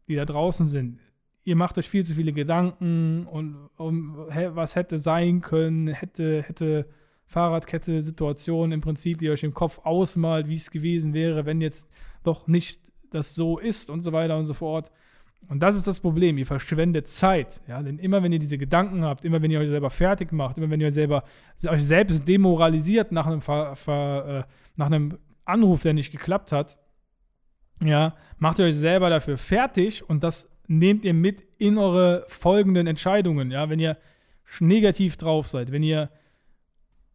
die 0.10 0.16
da 0.16 0.26
draußen 0.26 0.68
sind, 0.68 1.00
ihr 1.46 1.56
macht 1.56 1.78
euch 1.78 1.88
viel 1.88 2.06
zu 2.06 2.14
viele 2.14 2.34
Gedanken 2.34 3.26
und 3.26 3.70
um, 3.78 4.18
was 4.18 4.76
hätte 4.76 4.98
sein 4.98 5.40
können, 5.40 5.88
hätte, 5.88 6.42
hätte 6.42 6.90
Fahrradkette, 7.26 8.02
Situation 8.02 8.74
im 8.74 8.82
Prinzip, 8.82 9.20
die 9.20 9.30
euch 9.30 9.46
im 9.46 9.54
Kopf 9.54 9.80
ausmalt, 9.86 10.50
wie 10.50 10.56
es 10.56 10.72
gewesen 10.72 11.14
wäre, 11.14 11.46
wenn 11.46 11.62
jetzt 11.62 11.90
doch 12.24 12.48
nicht 12.48 12.82
das 13.12 13.34
so 13.34 13.60
ist 13.60 13.90
und 13.90 14.02
so 14.02 14.12
weiter 14.12 14.38
und 14.38 14.46
so 14.46 14.54
fort. 14.54 14.92
Und 15.48 15.62
das 15.62 15.76
ist 15.76 15.88
das 15.88 16.00
Problem, 16.00 16.38
ihr 16.38 16.46
verschwendet 16.46 17.08
Zeit. 17.08 17.62
Ja? 17.68 17.82
Denn 17.82 18.00
immer 18.00 18.24
wenn 18.24 18.32
ihr 18.32 18.40
diese 18.40 18.58
Gedanken 18.58 19.04
habt, 19.04 19.26
immer 19.26 19.42
wenn 19.42 19.52
ihr 19.52 19.60
euch 19.60 19.70
selber 19.70 19.90
fertig 19.90 20.32
macht, 20.32 20.58
immer 20.58 20.70
wenn 20.70 20.82
ihr 20.82 20.88
euch, 20.88 20.94
selber, 20.94 21.24
euch 21.68 21.86
selbst 21.86 22.28
demoralisiert 22.28 23.12
nach 23.12 23.28
einem, 23.28 23.42
Ver, 23.42 23.76
Ver, 23.76 24.46
äh, 24.48 24.54
nach 24.78 24.88
einem 24.88 25.18
Anruf, 25.46 25.84
der 25.84 25.94
nicht 25.94 26.12
geklappt 26.12 26.52
hat, 26.52 26.78
ja, 27.84 28.16
macht 28.38 28.60
ihr 28.60 28.66
euch 28.66 28.76
selber 28.76 29.10
dafür 29.10 29.38
fertig 29.38 30.08
und 30.08 30.24
das 30.24 30.50
nehmt 30.68 31.04
ihr 31.04 31.14
mit 31.14 31.44
in 31.58 31.78
eure 31.78 32.24
folgenden 32.28 32.88
Entscheidungen. 32.88 33.52
Ja? 33.52 33.70
Wenn 33.70 33.80
ihr 33.80 33.98
negativ 34.60 35.18
drauf 35.18 35.48
seid, 35.48 35.72
wenn 35.72 35.84
ihr 35.84 36.10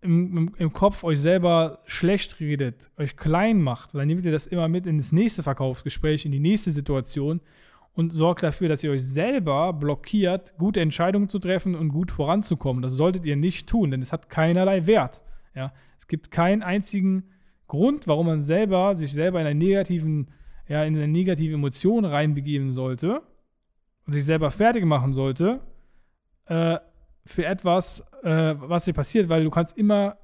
im, 0.00 0.36
im, 0.36 0.54
im, 0.58 0.72
Kopf 0.72 1.02
euch 1.02 1.20
selber 1.20 1.80
schlecht 1.84 2.38
redet, 2.40 2.90
euch 2.96 3.16
klein 3.16 3.60
macht, 3.60 3.94
dann 3.94 4.06
nehmt 4.06 4.24
ihr 4.24 4.32
das 4.32 4.46
immer 4.46 4.68
mit 4.68 4.86
ins 4.86 5.12
nächste 5.12 5.42
Verkaufsgespräch, 5.42 6.24
in 6.24 6.32
die 6.32 6.40
nächste 6.40 6.70
Situation 6.70 7.40
und 7.98 8.12
sorgt 8.12 8.44
dafür, 8.44 8.68
dass 8.68 8.84
ihr 8.84 8.92
euch 8.92 9.04
selber 9.04 9.72
blockiert, 9.72 10.56
gute 10.56 10.80
Entscheidungen 10.80 11.28
zu 11.28 11.40
treffen 11.40 11.74
und 11.74 11.88
gut 11.88 12.12
voranzukommen. 12.12 12.80
Das 12.80 12.92
solltet 12.92 13.24
ihr 13.24 13.34
nicht 13.34 13.68
tun, 13.68 13.90
denn 13.90 14.00
es 14.00 14.12
hat 14.12 14.30
keinerlei 14.30 14.86
Wert. 14.86 15.20
Ja? 15.52 15.72
Es 15.98 16.06
gibt 16.06 16.30
keinen 16.30 16.62
einzigen 16.62 17.24
Grund, 17.66 18.06
warum 18.06 18.26
man 18.26 18.42
selber 18.42 18.94
sich 18.94 19.10
selber 19.10 19.40
in 19.40 19.48
einen 19.48 19.58
negativen 19.58 20.30
ja, 20.68 20.84
in 20.84 20.94
eine 20.94 21.08
negative 21.08 21.54
Emotion 21.54 22.04
reinbegeben 22.04 22.70
sollte 22.70 23.22
und 24.06 24.12
sich 24.12 24.24
selber 24.24 24.52
fertig 24.52 24.84
machen 24.84 25.12
sollte 25.12 25.60
äh, 26.46 26.78
für 27.24 27.46
etwas, 27.46 28.04
äh, 28.22 28.54
was 28.58 28.84
dir 28.84 28.92
passiert, 28.92 29.28
weil 29.28 29.42
du 29.42 29.50
kannst 29.50 29.76
immer 29.76 30.18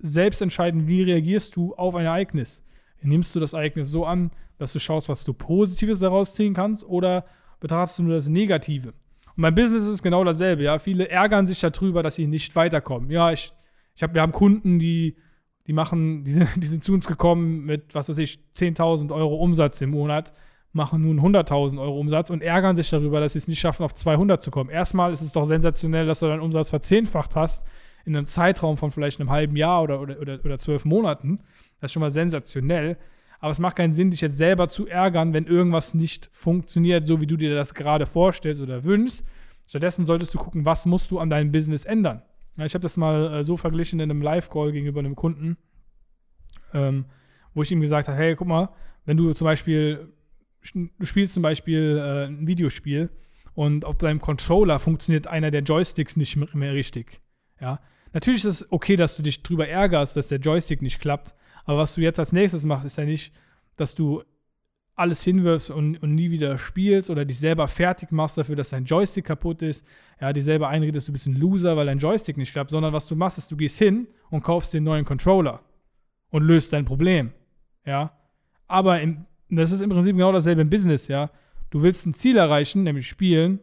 selbst 0.00 0.42
entscheiden, 0.42 0.88
wie 0.88 1.04
reagierst 1.04 1.54
du 1.54 1.72
auf 1.74 1.94
ein 1.94 2.06
Ereignis. 2.06 2.64
Nimmst 3.02 3.34
du 3.34 3.40
das 3.40 3.52
Ereignis 3.52 3.90
so 3.90 4.04
an, 4.04 4.30
dass 4.58 4.72
du 4.72 4.78
schaust, 4.78 5.08
was 5.08 5.24
du 5.24 5.32
Positives 5.32 6.00
daraus 6.00 6.34
ziehen 6.34 6.54
kannst, 6.54 6.84
oder 6.84 7.24
betrachtest 7.60 7.98
du 7.98 8.02
nur 8.04 8.14
das 8.14 8.28
Negative? 8.28 8.92
Und 9.36 9.42
beim 9.42 9.54
Business 9.54 9.84
ist 9.84 9.88
es 9.88 10.02
genau 10.02 10.24
dasselbe, 10.24 10.64
ja. 10.64 10.78
Viele 10.78 11.08
ärgern 11.08 11.46
sich 11.46 11.60
darüber, 11.60 12.02
dass 12.02 12.16
sie 12.16 12.26
nicht 12.26 12.54
weiterkommen. 12.56 13.10
Ja, 13.10 13.32
ich, 13.32 13.52
ich 13.94 14.02
hab, 14.02 14.14
wir 14.14 14.22
haben 14.22 14.32
Kunden, 14.32 14.78
die, 14.78 15.16
die 15.66 15.72
machen, 15.72 16.24
die 16.24 16.32
sind, 16.32 16.48
die 16.56 16.66
sind 16.66 16.84
zu 16.84 16.92
uns 16.92 17.06
gekommen 17.06 17.64
mit, 17.64 17.94
was 17.94 18.08
weiß 18.08 18.18
ich, 18.18 18.40
10.000 18.54 19.14
Euro 19.14 19.36
Umsatz 19.36 19.80
im 19.80 19.90
Monat, 19.90 20.32
machen 20.72 21.02
nun 21.02 21.20
100.000 21.20 21.80
Euro 21.80 21.98
Umsatz 21.98 22.30
und 22.30 22.42
ärgern 22.42 22.76
sich 22.76 22.90
darüber, 22.90 23.20
dass 23.20 23.32
sie 23.32 23.40
es 23.40 23.48
nicht 23.48 23.58
schaffen, 23.58 23.82
auf 23.82 23.94
200 23.94 24.40
zu 24.42 24.50
kommen. 24.50 24.70
Erstmal 24.70 25.12
ist 25.12 25.20
es 25.20 25.32
doch 25.32 25.44
sensationell, 25.44 26.06
dass 26.06 26.20
du 26.20 26.26
deinen 26.26 26.40
Umsatz 26.40 26.70
verzehnfacht 26.70 27.34
hast 27.34 27.66
in 28.04 28.16
einem 28.16 28.26
Zeitraum 28.26 28.76
von 28.76 28.90
vielleicht 28.90 29.20
einem 29.20 29.30
halben 29.30 29.56
Jahr 29.56 29.82
oder, 29.82 30.00
oder, 30.00 30.20
oder, 30.20 30.38
oder 30.44 30.58
zwölf 30.58 30.84
Monaten. 30.84 31.40
Das 31.80 31.88
ist 31.88 31.92
schon 31.92 32.00
mal 32.00 32.10
sensationell. 32.10 32.96
Aber 33.40 33.50
es 33.50 33.58
macht 33.58 33.76
keinen 33.76 33.92
Sinn, 33.92 34.10
dich 34.10 34.20
jetzt 34.20 34.36
selber 34.36 34.68
zu 34.68 34.86
ärgern, 34.86 35.32
wenn 35.32 35.46
irgendwas 35.46 35.94
nicht 35.94 36.28
funktioniert, 36.32 37.06
so 37.06 37.20
wie 37.20 37.26
du 37.26 37.36
dir 37.36 37.54
das 37.54 37.74
gerade 37.74 38.06
vorstellst 38.06 38.60
oder 38.60 38.84
wünschst. 38.84 39.24
Stattdessen 39.66 40.04
solltest 40.04 40.34
du 40.34 40.38
gucken, 40.38 40.64
was 40.64 40.84
musst 40.84 41.10
du 41.10 41.18
an 41.18 41.30
deinem 41.30 41.52
Business 41.52 41.84
ändern. 41.84 42.22
Ich 42.58 42.74
habe 42.74 42.82
das 42.82 42.96
mal 42.96 43.34
äh, 43.34 43.42
so 43.42 43.56
verglichen 43.56 44.00
in 44.00 44.10
einem 44.10 44.20
Live-Call 44.20 44.72
gegenüber 44.72 45.00
einem 45.00 45.16
Kunden, 45.16 45.56
ähm, 46.74 47.06
wo 47.54 47.62
ich 47.62 47.72
ihm 47.72 47.80
gesagt 47.80 48.08
habe, 48.08 48.18
hey, 48.18 48.36
guck 48.36 48.48
mal, 48.48 48.70
wenn 49.06 49.16
du 49.16 49.32
zum 49.32 49.46
Beispiel, 49.46 50.12
du 50.72 51.06
spielst 51.06 51.34
zum 51.34 51.42
Beispiel 51.42 51.98
äh, 51.98 52.26
ein 52.26 52.46
Videospiel 52.46 53.10
und 53.54 53.84
auf 53.84 53.96
deinem 53.98 54.20
Controller 54.20 54.78
funktioniert 54.78 55.26
einer 55.26 55.50
der 55.50 55.62
Joysticks 55.62 56.16
nicht 56.16 56.36
mehr 56.54 56.74
richtig. 56.74 57.20
Ja, 57.60 57.80
natürlich 58.12 58.44
ist 58.44 58.62
es 58.62 58.72
okay, 58.72 58.96
dass 58.96 59.16
du 59.16 59.22
dich 59.22 59.42
drüber 59.42 59.68
ärgerst, 59.68 60.16
dass 60.16 60.28
der 60.28 60.38
Joystick 60.38 60.82
nicht 60.82 61.00
klappt, 61.00 61.34
aber 61.64 61.78
was 61.78 61.94
du 61.94 62.00
jetzt 62.00 62.18
als 62.18 62.32
nächstes 62.32 62.64
machst, 62.64 62.86
ist 62.86 62.98
ja 62.98 63.04
nicht, 63.04 63.32
dass 63.76 63.94
du 63.94 64.22
alles 65.00 65.24
hinwirfst 65.24 65.70
und, 65.70 66.02
und 66.02 66.14
nie 66.14 66.30
wieder 66.30 66.58
spielst 66.58 67.08
oder 67.08 67.24
dich 67.24 67.38
selber 67.38 67.68
fertig 67.68 68.12
machst 68.12 68.36
dafür, 68.36 68.54
dass 68.54 68.68
dein 68.68 68.84
Joystick 68.84 69.24
kaputt 69.24 69.62
ist, 69.62 69.86
ja, 70.20 70.32
dir 70.32 70.42
selber 70.42 70.68
einredest, 70.68 71.08
du 71.08 71.12
bist 71.12 71.26
ein 71.26 71.36
Loser, 71.36 71.76
weil 71.76 71.86
dein 71.86 71.98
Joystick 71.98 72.36
nicht 72.36 72.52
klappt, 72.52 72.70
sondern 72.70 72.92
was 72.92 73.08
du 73.08 73.16
machst, 73.16 73.38
ist, 73.38 73.50
du 73.50 73.56
gehst 73.56 73.78
hin 73.78 74.08
und 74.28 74.42
kaufst 74.42 74.74
den 74.74 74.84
neuen 74.84 75.06
Controller 75.06 75.60
und 76.28 76.42
löst 76.42 76.74
dein 76.74 76.84
Problem, 76.84 77.32
ja. 77.86 78.12
Aber 78.66 79.00
im, 79.00 79.24
das 79.48 79.72
ist 79.72 79.80
im 79.80 79.88
Prinzip 79.88 80.16
genau 80.16 80.32
dasselbe 80.32 80.60
im 80.60 80.70
Business, 80.70 81.08
ja. 81.08 81.30
Du 81.70 81.82
willst 81.82 82.06
ein 82.06 82.12
Ziel 82.12 82.36
erreichen, 82.36 82.82
nämlich 82.82 83.08
spielen, 83.08 83.60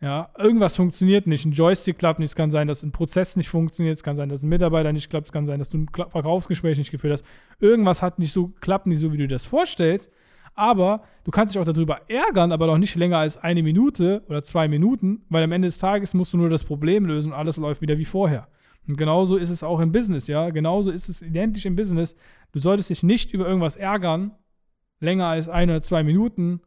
ja, 0.00 0.30
irgendwas 0.36 0.76
funktioniert 0.76 1.26
nicht, 1.26 1.46
ein 1.46 1.52
Joystick 1.52 1.98
klappt 1.98 2.18
nicht, 2.18 2.28
es 2.28 2.36
kann 2.36 2.50
sein, 2.50 2.66
dass 2.66 2.82
ein 2.82 2.92
Prozess 2.92 3.36
nicht 3.36 3.48
funktioniert, 3.48 3.96
es 3.96 4.02
kann 4.02 4.16
sein, 4.16 4.28
dass 4.28 4.42
ein 4.42 4.48
Mitarbeiter 4.50 4.92
nicht 4.92 5.08
klappt, 5.08 5.28
es 5.28 5.32
kann 5.32 5.46
sein, 5.46 5.58
dass 5.58 5.70
du 5.70 5.78
ein 5.78 5.88
Verkaufsgespräch 5.88 6.76
nicht 6.76 6.90
geführt 6.90 7.14
hast. 7.14 7.24
Irgendwas 7.60 8.02
hat 8.02 8.18
nicht 8.18 8.32
so, 8.32 8.48
klappt 8.60 8.86
nicht 8.86 8.98
so, 8.98 9.12
wie 9.12 9.16
du 9.16 9.26
dir 9.26 9.34
das 9.34 9.46
vorstellst. 9.46 10.12
Aber 10.54 11.02
du 11.24 11.30
kannst 11.30 11.54
dich 11.54 11.60
auch 11.60 11.66
darüber 11.66 12.00
ärgern, 12.08 12.50
aber 12.50 12.66
doch 12.66 12.78
nicht 12.78 12.94
länger 12.96 13.18
als 13.18 13.36
eine 13.36 13.62
Minute 13.62 14.22
oder 14.26 14.42
zwei 14.42 14.68
Minuten, 14.68 15.22
weil 15.28 15.44
am 15.44 15.52
Ende 15.52 15.68
des 15.68 15.78
Tages 15.78 16.14
musst 16.14 16.32
du 16.32 16.38
nur 16.38 16.48
das 16.48 16.64
Problem 16.64 17.04
lösen 17.04 17.32
und 17.32 17.38
alles 17.38 17.58
läuft 17.58 17.82
wieder 17.82 17.98
wie 17.98 18.06
vorher. 18.06 18.48
Und 18.88 18.96
genauso 18.96 19.36
ist 19.36 19.50
es 19.50 19.62
auch 19.62 19.80
im 19.80 19.92
Business, 19.92 20.26
ja. 20.28 20.48
Genauso 20.50 20.90
ist 20.90 21.08
es 21.08 21.20
identisch 21.20 21.66
im 21.66 21.76
Business. 21.76 22.16
Du 22.52 22.58
solltest 22.58 22.88
dich 22.88 23.02
nicht 23.02 23.32
über 23.32 23.46
irgendwas 23.46 23.76
ärgern, 23.76 24.32
länger 25.00 25.26
als 25.26 25.48
eine 25.48 25.72
oder 25.72 25.82
zwei 25.82 26.02
Minuten, 26.02 26.60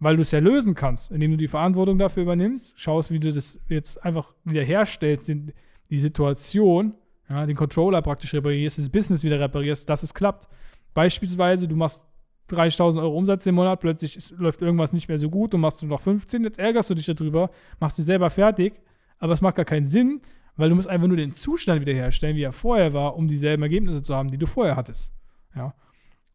weil 0.00 0.16
du 0.16 0.22
es 0.22 0.30
ja 0.30 0.38
lösen 0.38 0.74
kannst, 0.74 1.10
indem 1.10 1.32
du 1.32 1.36
die 1.36 1.48
Verantwortung 1.48 1.98
dafür 1.98 2.22
übernimmst, 2.22 2.78
schaust, 2.78 3.10
wie 3.10 3.18
du 3.18 3.32
das 3.32 3.60
jetzt 3.68 4.02
einfach 4.04 4.32
wieder 4.44 4.62
herstellst, 4.62 5.28
die, 5.28 5.52
die 5.90 5.98
Situation, 5.98 6.94
ja, 7.28 7.44
den 7.46 7.56
Controller 7.56 8.00
praktisch 8.02 8.32
reparierst, 8.34 8.78
das 8.78 8.88
Business 8.88 9.24
wieder 9.24 9.40
reparierst, 9.40 9.88
dass 9.88 10.02
es 10.02 10.14
klappt. 10.14 10.48
Beispielsweise, 10.94 11.68
du 11.68 11.76
machst 11.76 12.06
30.000 12.50 13.02
Euro 13.02 13.16
Umsatz 13.16 13.44
im 13.46 13.56
Monat, 13.56 13.80
plötzlich 13.80 14.16
ist, 14.16 14.30
läuft 14.38 14.62
irgendwas 14.62 14.92
nicht 14.92 15.08
mehr 15.08 15.18
so 15.18 15.28
gut 15.28 15.52
und 15.52 15.60
machst 15.60 15.82
du 15.82 15.86
noch 15.86 16.00
15, 16.00 16.44
jetzt 16.44 16.58
ärgerst 16.58 16.88
du 16.90 16.94
dich 16.94 17.06
darüber, 17.06 17.50
machst 17.78 17.98
dich 17.98 18.04
selber 18.04 18.30
fertig, 18.30 18.74
aber 19.18 19.32
es 19.32 19.40
macht 19.40 19.56
gar 19.56 19.64
keinen 19.64 19.84
Sinn, 19.84 20.20
weil 20.56 20.70
du 20.70 20.74
musst 20.74 20.88
einfach 20.88 21.08
nur 21.08 21.16
den 21.16 21.32
Zustand 21.32 21.80
wiederherstellen, 21.80 22.36
wie 22.36 22.42
er 22.42 22.52
vorher 22.52 22.92
war, 22.94 23.16
um 23.16 23.28
dieselben 23.28 23.62
Ergebnisse 23.62 24.02
zu 24.02 24.14
haben, 24.14 24.30
die 24.30 24.38
du 24.38 24.46
vorher 24.46 24.76
hattest. 24.76 25.12
Ja. 25.54 25.74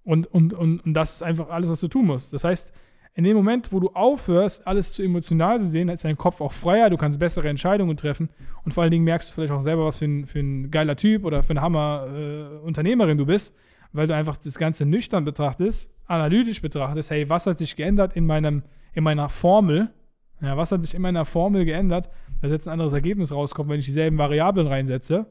Und, 0.03 0.27
und, 0.27 0.53
und, 0.53 0.85
und 0.85 0.93
das 0.93 1.15
ist 1.15 1.23
einfach 1.23 1.49
alles, 1.49 1.69
was 1.69 1.79
du 1.79 1.87
tun 1.87 2.05
musst. 2.05 2.33
Das 2.33 2.43
heißt, 2.43 2.73
in 3.15 3.23
dem 3.23 3.37
Moment, 3.37 3.71
wo 3.71 3.79
du 3.79 3.89
aufhörst, 3.89 4.65
alles 4.65 4.93
zu 4.93 5.03
emotional 5.03 5.59
zu 5.59 5.67
sehen, 5.67 5.89
ist 5.89 6.03
dein 6.03 6.17
Kopf 6.17 6.41
auch 6.41 6.51
freier, 6.51 6.89
du 6.89 6.97
kannst 6.97 7.19
bessere 7.19 7.47
Entscheidungen 7.47 7.95
treffen 7.95 8.29
und 8.65 8.73
vor 8.73 8.83
allen 8.83 8.91
Dingen 8.91 9.03
merkst 9.03 9.29
du 9.29 9.33
vielleicht 9.33 9.53
auch 9.53 9.61
selber, 9.61 9.85
was 9.85 9.99
für 9.99 10.05
ein, 10.05 10.25
für 10.25 10.39
ein 10.39 10.71
geiler 10.71 10.95
Typ 10.95 11.23
oder 11.23 11.43
für 11.43 11.51
eine 11.51 11.61
Hammer-Unternehmerin 11.61 13.17
du 13.19 13.25
bist, 13.27 13.55
weil 13.91 14.07
du 14.07 14.15
einfach 14.15 14.37
das 14.37 14.57
Ganze 14.57 14.85
nüchtern 14.85 15.25
betrachtest, 15.25 15.93
analytisch 16.07 16.61
betrachtest, 16.61 17.11
hey, 17.11 17.29
was 17.29 17.45
hat 17.45 17.59
sich 17.59 17.75
geändert 17.75 18.15
in, 18.15 18.25
meinem, 18.25 18.63
in 18.93 19.03
meiner 19.03 19.29
Formel? 19.29 19.91
Ja, 20.41 20.57
was 20.57 20.71
hat 20.71 20.81
sich 20.81 20.95
in 20.95 21.01
meiner 21.01 21.23
Formel 21.23 21.65
geändert, 21.65 22.09
dass 22.41 22.51
jetzt 22.51 22.67
ein 22.67 22.73
anderes 22.73 22.93
Ergebnis 22.93 23.31
rauskommt, 23.31 23.69
wenn 23.69 23.79
ich 23.79 23.85
dieselben 23.85 24.17
Variablen 24.17 24.65
reinsetze 24.65 25.27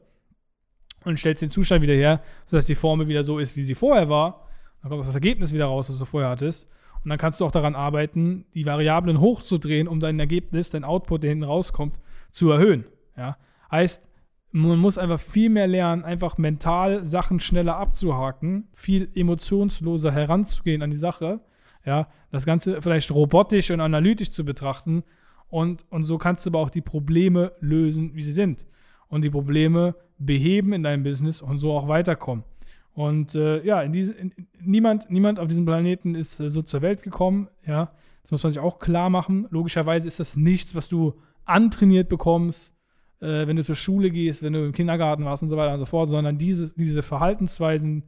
und 1.03 1.19
stellst 1.19 1.41
den 1.41 1.49
Zustand 1.49 1.81
wieder 1.81 1.93
her, 1.93 2.21
sodass 2.45 2.65
die 2.65 2.75
Formel 2.75 3.09
wieder 3.09 3.23
so 3.23 3.39
ist, 3.39 3.57
wie 3.57 3.63
sie 3.63 3.75
vorher 3.75 4.07
war. 4.09 4.47
Dann 4.81 4.89
kommt 4.89 5.05
das 5.05 5.13
Ergebnis 5.13 5.53
wieder 5.53 5.65
raus, 5.65 5.89
was 5.89 5.99
du 5.99 6.05
vorher 6.05 6.29
hattest. 6.29 6.69
Und 7.03 7.09
dann 7.09 7.17
kannst 7.17 7.41
du 7.41 7.45
auch 7.45 7.51
daran 7.51 7.75
arbeiten, 7.75 8.45
die 8.53 8.65
Variablen 8.65 9.19
hochzudrehen, 9.19 9.87
um 9.87 9.99
dein 9.99 10.19
Ergebnis, 10.19 10.69
dein 10.69 10.83
Output, 10.83 11.23
der 11.23 11.31
hinten 11.31 11.43
rauskommt, 11.43 11.99
zu 12.31 12.49
erhöhen. 12.49 12.85
Ja? 13.17 13.37
Heißt, 13.71 14.09
man 14.51 14.77
muss 14.77 14.97
einfach 14.97 15.19
viel 15.19 15.49
mehr 15.49 15.67
lernen, 15.67 16.03
einfach 16.03 16.37
mental 16.37 17.03
Sachen 17.03 17.39
schneller 17.39 17.75
abzuhaken, 17.75 18.67
viel 18.71 19.09
emotionsloser 19.15 20.11
heranzugehen 20.11 20.83
an 20.83 20.91
die 20.91 20.97
Sache. 20.97 21.41
Ja, 21.85 22.07
das 22.31 22.45
Ganze 22.45 22.81
vielleicht 22.81 23.11
robotisch 23.11 23.71
und 23.71 23.81
analytisch 23.81 24.29
zu 24.29 24.45
betrachten. 24.45 25.03
Und, 25.49 25.85
und 25.89 26.03
so 26.03 26.17
kannst 26.17 26.45
du 26.45 26.51
aber 26.51 26.59
auch 26.59 26.69
die 26.69 26.81
Probleme 26.81 27.51
lösen, 27.59 28.15
wie 28.15 28.23
sie 28.23 28.31
sind. 28.31 28.65
Und 29.09 29.23
die 29.23 29.29
Probleme 29.29 29.95
beheben 30.17 30.71
in 30.71 30.83
deinem 30.83 31.03
Business 31.03 31.41
und 31.41 31.57
so 31.57 31.73
auch 31.73 31.87
weiterkommen. 31.87 32.45
Und 32.93 33.35
äh, 33.35 33.63
ja, 33.63 33.81
in 33.81 33.91
diese, 33.91 34.13
in, 34.13 34.33
niemand, 34.61 35.09
niemand 35.09 35.39
auf 35.39 35.47
diesem 35.47 35.65
Planeten 35.65 36.15
ist 36.15 36.39
äh, 36.39 36.49
so 36.49 36.61
zur 36.61 36.81
Welt 36.81 37.01
gekommen. 37.01 37.47
Ja, 37.65 37.91
das 38.21 38.31
muss 38.31 38.43
man 38.43 38.51
sich 38.51 38.61
auch 38.61 38.79
klar 38.79 39.09
machen. 39.09 39.47
Logischerweise 39.49 40.07
ist 40.07 40.19
das 40.19 40.35
nichts, 40.35 40.75
was 40.75 40.89
du 40.89 41.15
antrainiert 41.45 42.07
bekommst, 42.07 42.75
äh, 43.19 43.47
wenn 43.47 43.55
du 43.55 43.63
zur 43.63 43.75
Schule 43.75 44.11
gehst, 44.11 44.43
wenn 44.43 44.53
du 44.53 44.65
im 44.65 44.73
Kindergarten 44.73 45.25
warst 45.25 45.43
und 45.43 45.49
so 45.49 45.57
weiter 45.57 45.73
und 45.73 45.79
so 45.79 45.85
fort, 45.85 46.09
sondern 46.09 46.37
diese, 46.37 46.75
diese 46.75 47.01
Verhaltensweisen, 47.01 48.03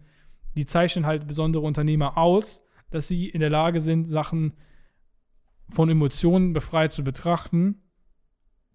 die 0.56 0.66
zeichnen 0.66 1.06
halt 1.06 1.28
besondere 1.28 1.64
Unternehmer 1.64 2.18
aus, 2.18 2.64
dass 2.92 3.08
sie 3.08 3.28
in 3.28 3.40
der 3.40 3.50
Lage 3.50 3.82
sind, 3.82 4.08
Sachen 4.08 4.54
von 5.70 5.90
Emotionen 5.90 6.54
befreit 6.54 6.94
zu 6.94 7.04
betrachten 7.04 7.82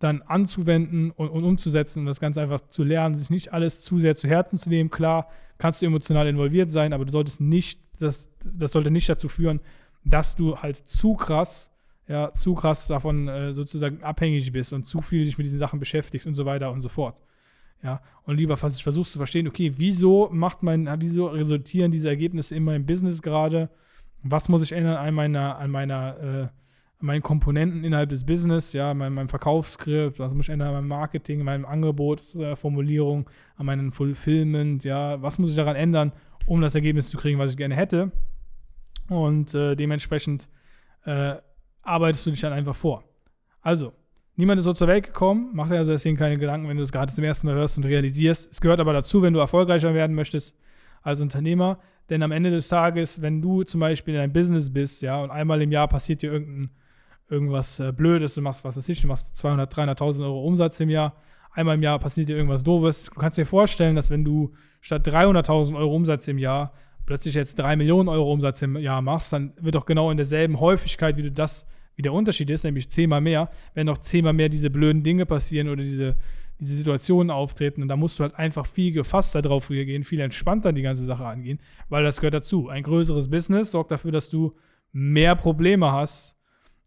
dann 0.01 0.23
anzuwenden 0.23 1.11
und, 1.13 1.29
und, 1.29 1.45
umzusetzen 1.45 2.01
und 2.01 2.07
das 2.07 2.21
Ganze 2.21 2.41
einfach 2.41 2.61
zu 2.69 2.83
lernen, 2.83 3.15
sich 3.15 3.31
nicht 3.31 3.53
alles 3.53 3.83
zu 3.83 3.99
sehr 3.99 4.17
zu 4.17 4.27
Herzen 4.27 4.59
zu 4.59 4.71
nehmen. 4.71 4.91
Klar, 4.91 5.29
kannst 5.59 5.83
du 5.83 5.87
emotional 5.87 6.27
involviert 6.27 6.71
sein, 6.71 6.93
aber 6.93 7.05
du 7.05 7.13
solltest 7.13 7.41
nicht, 7.41 7.81
das, 7.99 8.31
das 8.43 8.73
sollte 8.73 8.91
nicht 8.91 9.09
dazu 9.09 9.29
führen, 9.29 9.61
dass 10.03 10.35
du 10.35 10.57
halt 10.57 10.77
zu 10.77 11.15
krass, 11.15 11.71
ja, 12.09 12.33
zu 12.33 12.55
krass 12.55 12.87
davon 12.89 13.29
äh, 13.29 13.53
sozusagen 13.53 14.03
abhängig 14.03 14.51
bist 14.51 14.73
und 14.73 14.85
zu 14.85 15.03
viel 15.03 15.27
dich 15.27 15.37
mit 15.37 15.47
diesen 15.47 15.59
Sachen 15.59 15.79
beschäftigst 15.79 16.27
und 16.27 16.35
so 16.35 16.47
weiter 16.47 16.73
und 16.73 16.81
so 16.81 16.89
fort. 16.89 17.17
Ja, 17.83 18.03
und 18.25 18.37
lieber 18.37 18.57
versuchst 18.57 19.13
zu 19.13 19.19
verstehen, 19.19 19.49
okay, 19.49 19.73
wieso 19.77 20.29
macht 20.33 20.63
mein, 20.63 20.89
wieso 21.01 21.27
resultieren 21.27 21.91
diese 21.91 22.09
Ergebnisse 22.09 22.55
in 22.55 22.65
meinem 22.65 22.85
Business 22.85 23.23
gerade? 23.23 23.71
Was 24.23 24.49
muss 24.49 24.63
ich 24.63 24.73
ändern 24.73 24.97
an 24.97 25.15
meiner, 25.15 25.57
an 25.57 25.71
meiner 25.71 26.19
äh, 26.19 26.49
meinen 27.01 27.23
Komponenten 27.23 27.85
innerhalb 27.85 28.11
des 28.11 28.25
Business, 28.25 28.73
ja, 28.73 28.93
mein, 28.95 29.13
meinem 29.13 29.29
Verkaufsskript, 29.29 30.19
was 30.19 30.35
muss 30.35 30.47
ich 30.47 30.53
ändern 30.53 30.69
an 30.69 30.75
meinem 30.75 30.89
Marketing, 30.89 31.43
meinem 31.43 31.65
Angebotsformulierung, 31.65 33.29
an 33.57 33.67
meinem 33.67 33.93
Fulfillment, 33.93 34.85
ja, 34.85 35.21
was 35.23 35.39
muss 35.39 35.51
ich 35.51 35.57
daran 35.57 35.77
ändern, 35.77 36.13
um 36.47 36.61
das 36.61 36.75
Ergebnis 36.75 37.09
zu 37.09 37.17
kriegen, 37.17 37.39
was 37.39 37.51
ich 37.51 37.57
gerne 37.57 37.75
hätte. 37.75 38.13
Und 39.09 39.55
äh, 39.55 39.77
dementsprechend 39.77 40.49
äh, 41.05 41.37
arbeitest 41.83 42.27
du 42.27 42.31
dich 42.31 42.41
dann 42.41 42.53
einfach 42.53 42.75
vor. 42.75 43.05
Also, 43.63 43.93
niemand 44.37 44.59
ist 44.59 44.65
so 44.65 44.73
zur 44.73 44.89
Welt 44.89 45.05
gekommen, 45.05 45.51
mach 45.53 45.69
dir 45.69 45.79
also 45.79 45.91
deswegen 45.91 46.17
keine 46.17 46.39
Gedanken, 46.39 46.69
wenn 46.69 46.77
du 46.77 46.83
es 46.83 46.93
gerade 46.93 47.13
zum 47.13 47.25
ersten 47.25 47.47
Mal 47.47 47.57
hörst 47.57 47.79
und 47.79 47.85
realisierst. 47.85 48.53
Es 48.53 48.61
gehört 48.61 48.81
aber 48.81 48.93
dazu, 48.93 49.23
wenn 49.23 49.33
du 49.33 49.41
erfolgreicher 49.41 49.95
werden 49.95 50.15
möchtest 50.15 50.59
als 51.03 51.21
Unternehmer. 51.21 51.79
Denn 52.11 52.23
am 52.23 52.33
Ende 52.33 52.51
des 52.51 52.69
Tages, 52.69 53.23
wenn 53.23 53.41
du 53.41 53.63
zum 53.63 53.81
Beispiel 53.81 54.15
in 54.15 54.21
einem 54.21 54.33
Business 54.33 54.73
bist, 54.73 55.01
ja, 55.01 55.23
und 55.23 55.31
einmal 55.31 55.63
im 55.63 55.71
Jahr 55.71 55.89
passiert 55.89 56.23
dir 56.23 56.33
irgendein 56.33 56.71
irgendwas 57.31 57.81
äh, 57.81 57.93
Blödes, 57.93 58.35
du 58.35 58.43
machst 58.43 58.65
was 58.65 58.77
weiß 58.77 58.89
ich, 58.89 59.01
du 59.01 59.07
machst 59.07 59.37
200, 59.37 59.73
300.000 59.73 60.25
Euro 60.25 60.45
Umsatz 60.45 60.81
im 60.81 60.91
Jahr, 60.91 61.15
einmal 61.53 61.77
im 61.77 61.83
Jahr 61.83 61.99
passiert 61.99 62.29
dir 62.29 62.37
irgendwas 62.37 62.63
Doofes. 62.63 63.11
Du 63.13 63.21
kannst 63.21 63.39
dir 63.39 63.47
vorstellen, 63.47 63.97
dass 63.97 64.11
wenn 64.11 64.25
du 64.25 64.53
statt 64.81 65.07
300.000 65.07 65.77
Euro 65.77 65.95
Umsatz 65.95 66.29
im 66.29 66.39
Jahr 66.39 66.73
plötzlich 67.07 67.35
jetzt 67.35 67.59
3 67.59 67.77
Millionen 67.77 68.09
Euro 68.09 68.33
Umsatz 68.33 68.63
im 68.63 68.77
Jahr 68.77 69.03
machst, 69.03 69.33
dann 69.33 69.53
wird 69.61 69.75
doch 69.75 69.87
genau 69.87 70.11
in 70.11 70.17
derselben 70.17 70.61
Häufigkeit, 70.61 71.17
wie 71.17 71.23
du 71.23 71.33
das, 71.33 71.67
wie 71.97 72.03
der 72.03 72.13
Unterschied 72.13 72.51
ist, 72.51 72.65
nämlich 72.65 72.89
zehnmal 72.89 73.21
mehr, 73.21 73.51
werden 73.75 73.87
noch 73.87 73.99
zehnmal 73.99 74.33
mehr 74.33 74.49
diese 74.49 74.71
blöden 74.71 75.03
Dinge 75.03 75.27
passieren 75.27 75.69
oder 75.69 75.83
diese, 75.83 76.17
diese 76.61 76.77
Situationen 76.77 77.31
auftreten. 77.31 77.83
Und 77.83 77.89
da 77.89 77.97
musst 77.97 78.19
du 78.19 78.23
halt 78.23 78.37
einfach 78.37 78.67
viel 78.67 78.93
gefasster 78.93 79.43
drauf 79.43 79.71
reagieren, 79.71 80.05
viel 80.05 80.21
entspannter 80.21 80.73
die 80.73 80.83
ganze 80.83 81.05
Sache 81.05 81.25
angehen, 81.25 81.59
weil 81.89 82.05
das 82.05 82.21
gehört 82.21 82.35
dazu. 82.35 82.69
Ein 82.69 82.85
größeres 82.85 83.29
Business 83.29 83.73
sorgt 83.73 83.91
dafür, 83.91 84.13
dass 84.13 84.31
du 84.31 84.55
mehr 84.93 85.35
Probleme 85.35 85.91
hast, 85.93 86.37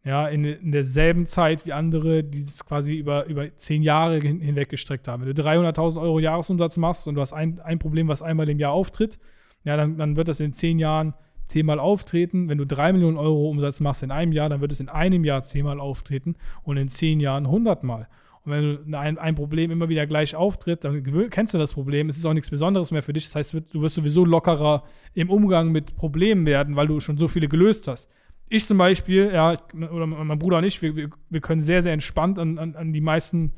ja, 0.05 0.27
in, 0.27 0.43
in 0.43 0.71
derselben 0.71 1.25
Zeit 1.25 1.65
wie 1.65 1.71
andere, 1.71 2.23
die 2.23 2.41
es 2.41 2.65
quasi 2.65 2.95
über, 2.95 3.25
über 3.25 3.55
zehn 3.55 3.83
Jahre 3.83 4.19
hin, 4.19 4.41
hinweg 4.41 4.69
gestreckt 4.69 5.07
haben. 5.07 5.25
Wenn 5.25 5.33
du 5.33 5.41
300.000 5.41 6.01
Euro 6.01 6.19
Jahresumsatz 6.19 6.77
machst 6.77 7.07
und 7.07 7.15
du 7.15 7.21
hast 7.21 7.31
ein, 7.31 7.61
ein 7.61 7.79
Problem, 7.79 8.09
was 8.09 8.21
einmal 8.21 8.49
im 8.49 8.59
Jahr 8.59 8.73
auftritt, 8.73 9.17
ja, 9.63 9.77
dann, 9.77 9.97
dann 9.97 10.17
wird 10.17 10.27
das 10.27 10.41
in 10.41 10.51
zehn 10.51 10.77
Jahren 10.77 11.13
zehnmal 11.47 11.79
auftreten. 11.79 12.49
Wenn 12.49 12.57
du 12.57 12.65
drei 12.65 12.91
Millionen 12.91 13.17
Euro 13.17 13.49
Umsatz 13.49 13.79
machst 13.79 14.03
in 14.03 14.11
einem 14.11 14.33
Jahr, 14.33 14.49
dann 14.49 14.59
wird 14.59 14.73
es 14.73 14.81
in 14.81 14.89
einem 14.89 15.23
Jahr 15.23 15.43
zehnmal 15.43 15.79
auftreten 15.79 16.35
und 16.63 16.75
in 16.75 16.89
zehn 16.89 17.21
Jahren 17.21 17.47
hundertmal. 17.47 18.09
Und 18.43 18.51
wenn 18.51 18.95
ein, 18.95 19.17
ein 19.17 19.35
Problem 19.35 19.71
immer 19.71 19.87
wieder 19.87 20.05
gleich 20.05 20.35
auftritt, 20.35 20.83
dann 20.83 21.01
kennst 21.29 21.53
du 21.53 21.57
das 21.57 21.73
Problem. 21.73 22.09
Es 22.09 22.17
ist 22.17 22.25
auch 22.25 22.33
nichts 22.33 22.49
Besonderes 22.49 22.91
mehr 22.91 23.01
für 23.01 23.13
dich. 23.13 23.23
Das 23.23 23.35
heißt, 23.35 23.53
du 23.71 23.81
wirst 23.81 23.95
sowieso 23.95 24.25
lockerer 24.25 24.83
im 25.13 25.29
Umgang 25.29 25.71
mit 25.71 25.95
Problemen 25.95 26.45
werden, 26.45 26.75
weil 26.75 26.87
du 26.87 26.99
schon 26.99 27.17
so 27.17 27.29
viele 27.29 27.47
gelöst 27.47 27.87
hast. 27.87 28.09
Ich 28.53 28.67
zum 28.67 28.77
Beispiel, 28.77 29.31
ja, 29.33 29.55
oder 29.73 30.05
mein 30.05 30.37
Bruder 30.37 30.59
und 30.59 30.63
ich, 30.63 30.79
wir, 30.83 30.95
wir, 30.95 31.09
wir 31.27 31.41
können 31.41 31.59
sehr, 31.59 31.81
sehr 31.81 31.91
entspannt 31.91 32.37
an, 32.37 32.59
an, 32.59 32.75
an 32.75 32.93
die 32.93 33.01
meisten 33.01 33.53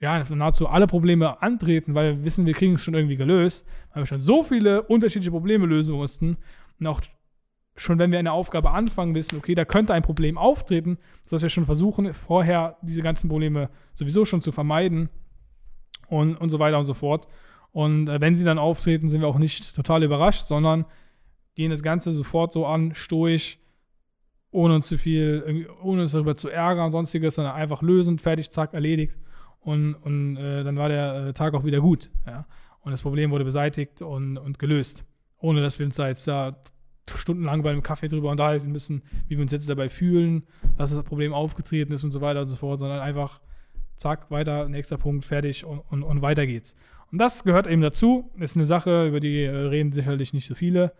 ja, 0.00 0.24
nahezu 0.28 0.66
alle 0.66 0.88
Probleme 0.88 1.40
antreten, 1.40 1.94
weil 1.94 2.16
wir 2.16 2.24
wissen, 2.24 2.44
wir 2.44 2.52
kriegen 2.52 2.74
es 2.74 2.82
schon 2.82 2.94
irgendwie 2.94 3.14
gelöst, 3.14 3.64
weil 3.92 4.02
wir 4.02 4.06
schon 4.06 4.18
so 4.18 4.42
viele 4.42 4.82
unterschiedliche 4.82 5.30
Probleme 5.30 5.66
lösen 5.66 5.94
mussten. 5.94 6.36
Und 6.80 6.86
auch 6.88 7.00
schon 7.76 8.00
wenn 8.00 8.10
wir 8.10 8.18
eine 8.18 8.32
Aufgabe 8.32 8.72
anfangen, 8.72 9.14
wissen, 9.14 9.38
okay, 9.38 9.54
da 9.54 9.64
könnte 9.64 9.94
ein 9.94 10.02
Problem 10.02 10.36
auftreten, 10.36 10.98
dass 11.30 11.42
wir 11.42 11.48
schon 11.48 11.64
versuchen, 11.64 12.12
vorher 12.12 12.76
diese 12.82 13.02
ganzen 13.02 13.28
Probleme 13.28 13.70
sowieso 13.92 14.24
schon 14.24 14.42
zu 14.42 14.50
vermeiden 14.50 15.10
und, 16.08 16.34
und 16.34 16.48
so 16.48 16.58
weiter 16.58 16.80
und 16.80 16.86
so 16.86 16.94
fort. 16.94 17.28
Und 17.70 18.08
äh, 18.08 18.20
wenn 18.20 18.34
sie 18.34 18.44
dann 18.44 18.58
auftreten, 18.58 19.06
sind 19.06 19.20
wir 19.20 19.28
auch 19.28 19.38
nicht 19.38 19.76
total 19.76 20.02
überrascht, 20.02 20.46
sondern 20.46 20.86
gehen 21.54 21.70
das 21.70 21.84
Ganze 21.84 22.10
sofort 22.10 22.52
so 22.52 22.66
an, 22.66 22.96
stoisch, 22.96 23.60
ohne 24.54 24.76
uns 24.76 24.86
zu 24.86 24.98
viel, 24.98 25.66
ohne 25.82 26.02
uns 26.02 26.12
darüber 26.12 26.36
zu 26.36 26.48
ärgern, 26.48 26.90
sonstiges, 26.90 27.34
sondern 27.34 27.54
einfach 27.54 27.82
lösen, 27.82 28.18
fertig, 28.18 28.50
zack, 28.50 28.72
erledigt 28.72 29.14
und, 29.60 29.94
und 29.94 30.36
äh, 30.36 30.62
dann 30.62 30.76
war 30.76 30.88
der 30.88 31.28
äh, 31.28 31.32
Tag 31.32 31.54
auch 31.54 31.64
wieder 31.64 31.80
gut. 31.80 32.10
Ja? 32.26 32.46
Und 32.82 32.92
das 32.92 33.02
Problem 33.02 33.30
wurde 33.30 33.44
beseitigt 33.44 34.00
und, 34.00 34.38
und 34.38 34.58
gelöst. 34.58 35.04
Ohne 35.40 35.60
dass 35.60 35.78
wir 35.78 35.86
uns 35.86 35.96
da 35.96 36.08
jetzt 36.08 36.28
da 36.28 36.56
stundenlang 37.12 37.62
bei 37.62 37.70
einem 37.70 37.82
Kaffee 37.82 38.08
drüber 38.08 38.30
unterhalten 38.30 38.70
müssen, 38.70 39.02
wie 39.26 39.36
wir 39.36 39.42
uns 39.42 39.52
jetzt 39.52 39.68
dabei 39.68 39.88
fühlen, 39.88 40.44
dass 40.78 40.94
das 40.94 41.02
Problem 41.02 41.34
aufgetreten 41.34 41.92
ist 41.92 42.04
und 42.04 42.12
so 42.12 42.20
weiter 42.20 42.40
und 42.40 42.48
so 42.48 42.56
fort, 42.56 42.80
sondern 42.80 43.00
einfach 43.00 43.40
zack, 43.96 44.30
weiter, 44.30 44.68
nächster 44.68 44.98
Punkt, 44.98 45.24
fertig 45.24 45.64
und, 45.64 45.80
und, 45.90 46.02
und 46.02 46.22
weiter 46.22 46.46
geht's. 46.46 46.76
Und 47.10 47.18
das 47.18 47.42
gehört 47.42 47.66
eben 47.66 47.82
dazu. 47.82 48.30
Ist 48.38 48.56
eine 48.56 48.64
Sache, 48.64 49.08
über 49.08 49.20
die 49.20 49.42
äh, 49.42 49.50
reden 49.50 49.92
sicherlich 49.92 50.32
nicht 50.32 50.46
so 50.46 50.54
viele. 50.54 50.92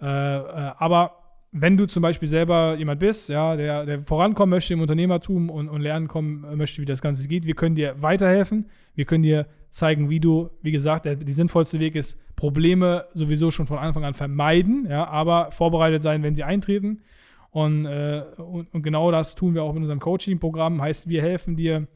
Äh, 0.00 0.06
äh, 0.06 0.72
aber 0.78 1.21
wenn 1.52 1.76
du 1.76 1.86
zum 1.86 2.02
Beispiel 2.02 2.28
selber 2.28 2.76
jemand 2.78 2.98
bist, 3.00 3.28
ja, 3.28 3.56
der, 3.56 3.84
der 3.84 4.02
vorankommen 4.02 4.50
möchte 4.50 4.72
im 4.72 4.80
Unternehmertum 4.80 5.50
und, 5.50 5.68
und 5.68 5.82
lernen 5.82 6.08
kommen 6.08 6.56
möchte, 6.56 6.80
wie 6.80 6.86
das 6.86 7.02
Ganze 7.02 7.28
geht, 7.28 7.46
wir 7.46 7.54
können 7.54 7.74
dir 7.74 7.94
weiterhelfen. 8.00 8.70
Wir 8.94 9.04
können 9.04 9.22
dir 9.22 9.46
zeigen, 9.68 10.08
wie 10.08 10.18
du, 10.18 10.48
wie 10.62 10.70
gesagt, 10.70 11.04
der, 11.04 11.16
die 11.16 11.32
sinnvollste 11.32 11.78
Weg 11.78 11.94
ist, 11.94 12.18
Probleme 12.36 13.04
sowieso 13.12 13.50
schon 13.50 13.66
von 13.66 13.78
Anfang 13.78 14.04
an 14.04 14.14
vermeiden, 14.14 14.86
ja, 14.88 15.06
aber 15.06 15.50
vorbereitet 15.52 16.02
sein, 16.02 16.22
wenn 16.22 16.34
sie 16.34 16.42
eintreten. 16.42 17.02
Und, 17.50 17.84
äh, 17.84 18.22
und, 18.38 18.72
und, 18.72 18.82
genau 18.82 19.10
das 19.10 19.34
tun 19.34 19.54
wir 19.54 19.62
auch 19.62 19.72
in 19.72 19.82
unserem 19.82 20.00
Coaching-Programm. 20.00 20.80
Heißt, 20.80 21.06
wir 21.08 21.20
helfen 21.20 21.54
dir 21.54 21.86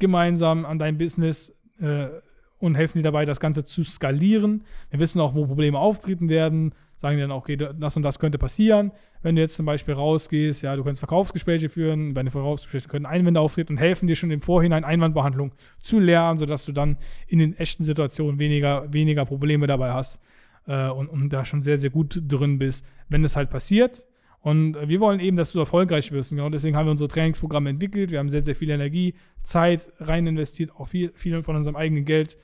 gemeinsam 0.00 0.66
an 0.66 0.80
deinem 0.80 0.98
Business 0.98 1.56
äh, 1.80 2.08
und 2.58 2.74
helfen 2.74 2.98
dir 2.98 3.04
dabei, 3.04 3.24
das 3.24 3.38
Ganze 3.38 3.62
zu 3.62 3.84
skalieren. 3.84 4.64
Wir 4.90 4.98
wissen 4.98 5.20
auch, 5.20 5.36
wo 5.36 5.46
Probleme 5.46 5.78
auftreten 5.78 6.28
werden, 6.28 6.74
sagen 7.00 7.16
die 7.16 7.22
dann 7.22 7.30
auch, 7.30 7.48
okay, 7.48 7.56
das 7.56 7.96
und 7.96 8.02
das 8.02 8.18
könnte 8.18 8.36
passieren. 8.36 8.92
Wenn 9.22 9.34
du 9.34 9.40
jetzt 9.40 9.56
zum 9.56 9.64
Beispiel 9.64 9.94
rausgehst, 9.94 10.62
ja, 10.62 10.76
du 10.76 10.84
kannst 10.84 11.00
Verkaufsgespräche 11.00 11.70
führen, 11.70 12.12
bei 12.12 12.22
den 12.22 12.30
Verkaufsgesprächen 12.30 12.90
können 12.90 13.06
Einwände 13.06 13.40
auftreten 13.40 13.72
und 13.72 13.78
helfen 13.78 14.06
dir 14.06 14.16
schon 14.16 14.30
im 14.30 14.42
Vorhinein 14.42 14.84
Einwandbehandlung 14.84 15.52
zu 15.78 15.98
lernen, 15.98 16.36
sodass 16.36 16.66
du 16.66 16.72
dann 16.72 16.98
in 17.26 17.38
den 17.38 17.56
echten 17.56 17.84
Situationen 17.84 18.38
weniger, 18.38 18.92
weniger 18.92 19.24
Probleme 19.24 19.66
dabei 19.66 19.92
hast 19.92 20.20
äh, 20.66 20.90
und, 20.90 21.08
und 21.08 21.30
da 21.30 21.46
schon 21.46 21.62
sehr, 21.62 21.78
sehr 21.78 21.88
gut 21.88 22.20
drin 22.28 22.58
bist, 22.58 22.84
wenn 23.08 23.22
das 23.22 23.34
halt 23.34 23.48
passiert. 23.48 24.04
Und 24.42 24.76
wir 24.86 25.00
wollen 25.00 25.20
eben, 25.20 25.38
dass 25.38 25.52
du 25.52 25.58
erfolgreich 25.58 26.12
wirst. 26.12 26.32
Und 26.32 26.36
genau 26.36 26.50
deswegen 26.50 26.76
haben 26.76 26.84
wir 26.84 26.90
unsere 26.90 27.08
Trainingsprogramme 27.08 27.70
entwickelt. 27.70 28.10
Wir 28.10 28.18
haben 28.18 28.28
sehr, 28.28 28.42
sehr 28.42 28.54
viel 28.54 28.68
Energie, 28.68 29.14
Zeit 29.42 29.90
rein 30.00 30.26
investiert, 30.26 30.70
auch 30.76 30.88
viel, 30.88 31.12
viel 31.14 31.42
von 31.42 31.56
unserem 31.56 31.76
eigenen 31.76 32.04
Geld 32.04 32.36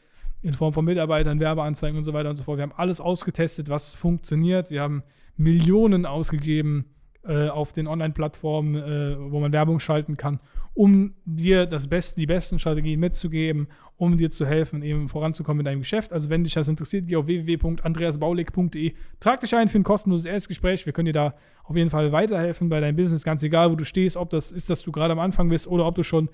in 0.47 0.55
Form 0.55 0.73
von 0.73 0.85
Mitarbeitern, 0.85 1.41
Werbeanzeigen 1.41 1.99
und 1.99 2.05
so 2.05 2.13
weiter 2.13 2.31
und 2.31 2.37
so 2.37 2.45
fort. 2.45 2.59
Wir 2.59 2.63
haben 2.63 2.75
alles 2.77 3.01
ausgetestet, 3.01 3.69
was 3.69 3.95
funktioniert. 3.95 4.71
Wir 4.71 4.81
haben 4.81 5.03
Millionen 5.37 6.07
ausgegeben 6.07 6.87
äh, 7.25 7.49
auf 7.49 7.73
den 7.73 7.89
Online-Plattformen, 7.89 8.77
äh, 8.77 9.17
wo 9.33 9.41
man 9.41 9.53
Werbung 9.53 9.81
schalten 9.81 10.17
kann, 10.17 10.39
um 10.75 11.15
dir 11.25 11.67
das 11.67 11.89
Beste, 11.89 12.21
die 12.21 12.27
besten 12.27 12.61
Strategien 12.61 13.01
mitzugeben, 13.01 13.67
um 13.97 14.17
dir 14.17 14.31
zu 14.31 14.47
helfen, 14.47 14.83
eben 14.83 15.09
voranzukommen 15.09 15.61
in 15.61 15.65
deinem 15.65 15.81
Geschäft. 15.81 16.13
Also 16.13 16.31
wenn 16.31 16.45
dich 16.45 16.55
das 16.55 16.69
interessiert, 16.69 17.09
geh 17.09 17.17
auf 17.17 17.27
www.andreasbaulig.de, 17.27 18.95
trag 19.19 19.41
dich 19.41 19.57
ein 19.57 19.69
für 19.69 19.79
ein 19.79 19.85
kostenloses 19.85 20.27
Erstgespräch. 20.27 20.87
Wir 20.87 20.93
können 20.93 21.07
dir 21.07 21.13
da 21.13 21.35
auf 21.65 21.75
jeden 21.75 21.91
Fall 21.91 22.13
weiterhelfen 22.13 22.69
bei 22.69 22.79
deinem 22.79 22.95
Business, 22.95 23.25
ganz 23.25 23.43
egal, 23.43 23.73
wo 23.73 23.75
du 23.75 23.85
stehst, 23.85 24.17
ob 24.17 24.31
das 24.31 24.53
ist, 24.53 24.71
dass 24.71 24.83
du 24.83 24.93
gerade 24.93 25.13
am 25.13 25.19
Anfang 25.19 25.49
bist 25.49 25.67
oder 25.67 25.87
ob 25.87 25.97
du 25.97 26.05
schon 26.05 26.29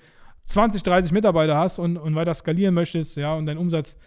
20, 0.45 0.83
30 0.83 1.11
Mitarbeiter 1.11 1.57
hast 1.57 1.79
und, 1.79 1.97
und 1.97 2.15
weiter 2.15 2.33
skalieren 2.33 2.73
möchtest, 2.73 3.17
ja, 3.17 3.33
und 3.33 3.45
deinen 3.45 3.57
Umsatz 3.57 3.97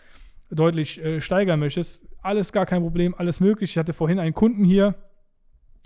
deutlich 0.51 1.03
äh, 1.03 1.21
steigern 1.21 1.59
möchtest, 1.61 2.07
alles 2.23 2.53
gar 2.53 2.67
kein 2.67 2.83
Problem, 2.83 3.15
alles 3.17 3.41
möglich. 3.41 3.71
Ich 3.71 3.79
hatte 3.79 3.93
vorhin 3.93 4.19
einen 4.19 4.35
Kunden 4.35 4.65
hier 4.65 4.95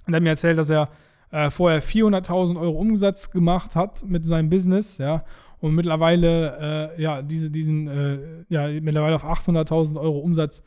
und 0.07 0.13
der 0.13 0.17
hat 0.17 0.23
mir 0.23 0.31
erzählt, 0.31 0.59
dass 0.59 0.71
er 0.71 0.91
äh, 1.31 1.51
vorher 1.51 1.83
400.000 1.83 2.61
Euro 2.61 2.79
Umsatz 2.79 3.31
gemacht 3.31 3.77
hat 3.77 4.05
mit 4.05 4.25
seinem 4.25 4.51
Business, 4.51 4.99
ja, 4.99 5.25
und 5.61 5.75
mittlerweile, 5.75 6.95
äh, 6.97 7.03
ja, 7.03 7.23
diese, 7.23 7.51
diesen, 7.51 7.87
äh, 7.87 8.19
ja, 8.49 8.69
mittlerweile 8.81 9.17
auf 9.17 9.25
800.000 9.25 10.01
Euro 10.01 10.19
Umsatz 10.19 10.65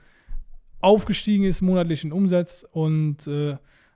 aufgestiegen 0.80 1.46
ist, 1.46 1.62
monatlichen 1.62 2.12
Umsatz 2.12 2.65
und 2.72 3.26
äh, 3.28 3.52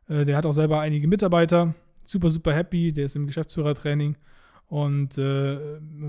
äh, 0.08 0.26
der 0.26 0.38
hat 0.38 0.46
auch 0.46 0.54
selber 0.54 0.80
einige 0.80 1.08
Mitarbeiter, 1.08 1.76
super, 2.04 2.30
super 2.30 2.54
happy, 2.54 2.94
der 2.94 3.06
ist 3.06 3.16
im 3.16 3.28
Geschäftsführertraining 3.28 4.16
und 4.68 5.18
äh, 5.18 5.58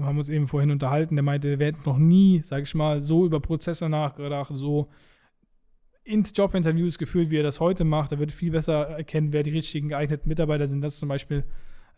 haben 0.03 0.19
uns 0.19 0.29
eben 0.29 0.49
vorhin 0.49 0.71
unterhalten. 0.71 1.17
Der 1.17 1.23
meinte, 1.23 1.59
wir 1.59 1.67
hätten 1.67 1.83
noch 1.87 1.99
nie, 1.99 2.43
sag 2.45 2.65
ich 2.65 2.75
mal, 2.75 3.01
so 3.01 3.25
über 3.25 3.41
Prozesse 3.41 3.89
nachgedacht, 3.89 4.51
so 4.53 4.89
in 6.03 6.23
Jobinterviews 6.23 6.99
gefühlt, 6.99 7.31
wie 7.31 7.39
er 7.39 7.45
das 7.45 7.61
heute 7.61 7.85
macht. 7.85 8.13
Er 8.13 8.19
würde 8.19 8.33
viel 8.33 8.51
besser 8.51 8.89
erkennen, 8.89 9.33
wer 9.33 9.43
die 9.43 9.51
richtigen 9.51 9.89
geeigneten 9.89 10.29
Mitarbeiter 10.29 10.67
sind. 10.67 10.81
Das 10.81 10.95
ist 10.95 11.01
zum 11.01 11.09
Beispiel 11.09 11.45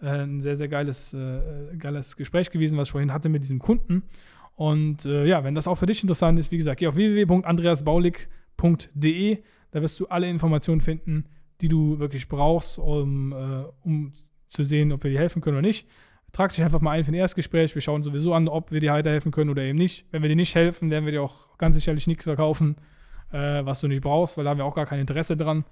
äh, 0.03 0.25
ein 0.25 0.40
sehr, 0.40 0.57
sehr 0.57 0.68
geiles, 0.68 1.14
äh, 1.14 1.77
geiles 1.79 2.16
Gespräch 2.16 2.51
gewesen, 2.51 2.77
was 2.79 2.88
ich 2.88 2.92
vorhin 2.92 3.12
hatte 3.12 3.29
mit 3.29 3.42
diesem 3.42 3.61
Kunden. 3.61 4.03
Und 4.57 5.05
äh, 5.07 5.27
ja, 5.27 5.44
wenn 5.44 5.55
das 5.55 5.68
auch 5.68 5.77
für 5.77 5.87
dich 5.87 6.03
interessant 6.03 6.38
ist, 6.38 6.51
wie 6.51 6.59
gesagt, 6.59 6.81
geh 6.81 6.88
auf 6.88 6.96
www.andreasbaulig.de. 6.96 9.38
Da 9.70 9.81
wirst 9.81 10.01
du 10.01 10.09
alle 10.09 10.29
Informationen 10.29 10.81
finden, 10.81 11.27
die 11.61 11.68
du 11.68 12.01
wirklich 12.01 12.29
brauchst, 12.29 12.79
um, 12.79 13.33
äh, 13.33 13.64
um 13.85 14.12
zu 14.49 14.64
sehen, 14.64 14.92
ob 14.92 15.05
wir 15.05 15.12
dir 15.12 15.20
helfen 15.20 15.40
können 15.40 15.57
oder 15.57 15.66
nicht. 15.66 15.88
Trag 16.33 16.53
dich 16.53 16.62
einfach 16.62 16.81
mal 16.81 16.93
ein 16.93 17.05
für 17.05 17.11
ein 17.11 17.14
Erstgespräch. 17.14 17.75
Wir 17.75 17.83
schauen 17.83 18.03
sowieso 18.03 18.35
an, 18.35 18.49
ob 18.49 18.71
wir 18.71 18.81
dir 18.81 18.93
weiterhelfen 18.93 19.33
können 19.33 19.51
oder 19.51 19.62
eben 19.62 19.79
nicht. 19.79 20.07
Wenn 20.11 20.23
wir 20.23 20.29
dir 20.29 20.37
nicht 20.37 20.55
helfen, 20.55 20.90
werden 20.90 21.05
wir 21.05 21.12
dir 21.12 21.23
auch 21.23 21.59
ganz 21.59 21.75
sicherlich 21.75 22.07
nichts 22.07 22.25
verkaufen, 22.25 22.77
äh, 23.33 23.64
was 23.64 23.81
du 23.81 23.88
nicht 23.88 24.03
brauchst, 24.03 24.37
weil 24.37 24.45
da 24.45 24.51
haben 24.51 24.59
wir 24.59 24.64
auch 24.64 24.75
gar 24.75 24.87
kein 24.87 25.01
Interesse 25.01 25.37
dran, 25.37 25.64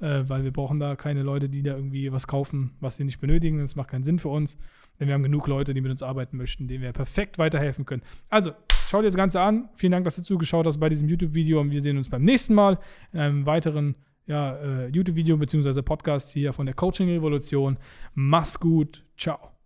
äh, 0.00 0.22
weil 0.26 0.44
wir 0.44 0.52
brauchen 0.52 0.80
da 0.80 0.96
keine 0.96 1.22
Leute, 1.22 1.48
die 1.48 1.62
da 1.62 1.76
irgendwie 1.76 2.10
was 2.12 2.26
kaufen, 2.26 2.72
was 2.80 2.96
sie 2.96 3.04
nicht 3.04 3.20
benötigen. 3.20 3.58
Das 3.58 3.76
macht 3.76 3.90
keinen 3.90 4.04
Sinn 4.04 4.18
für 4.18 4.28
uns, 4.28 4.56
denn 4.98 5.08
wir 5.08 5.14
haben 5.14 5.22
genug 5.22 5.46
Leute, 5.48 5.74
die 5.74 5.80
mit 5.82 5.90
uns 5.90 6.02
arbeiten 6.02 6.36
möchten, 6.38 6.66
denen 6.66 6.82
wir 6.82 6.92
perfekt 6.92 7.38
weiterhelfen 7.38 7.84
können. 7.84 8.02
Also, 8.30 8.52
schau 8.88 8.98
dir 8.98 9.08
das 9.08 9.16
Ganze 9.16 9.40
an. 9.40 9.68
Vielen 9.74 9.92
Dank, 9.92 10.04
dass 10.04 10.16
du 10.16 10.22
zugeschaut 10.22 10.66
hast 10.66 10.78
bei 10.78 10.88
diesem 10.88 11.08
YouTube-Video 11.08 11.60
und 11.60 11.70
wir 11.70 11.82
sehen 11.82 11.98
uns 11.98 12.08
beim 12.08 12.22
nächsten 12.22 12.54
Mal 12.54 12.78
in 13.12 13.20
einem 13.20 13.46
weiteren 13.46 13.96
ja, 14.26 14.56
äh, 14.56 14.88
YouTube-Video 14.88 15.36
bzw. 15.36 15.82
Podcast 15.82 16.32
hier 16.32 16.52
von 16.52 16.66
der 16.66 16.74
Coaching-Revolution. 16.74 17.78
Mach's 18.14 18.58
gut. 18.58 19.04
Ciao. 19.16 19.55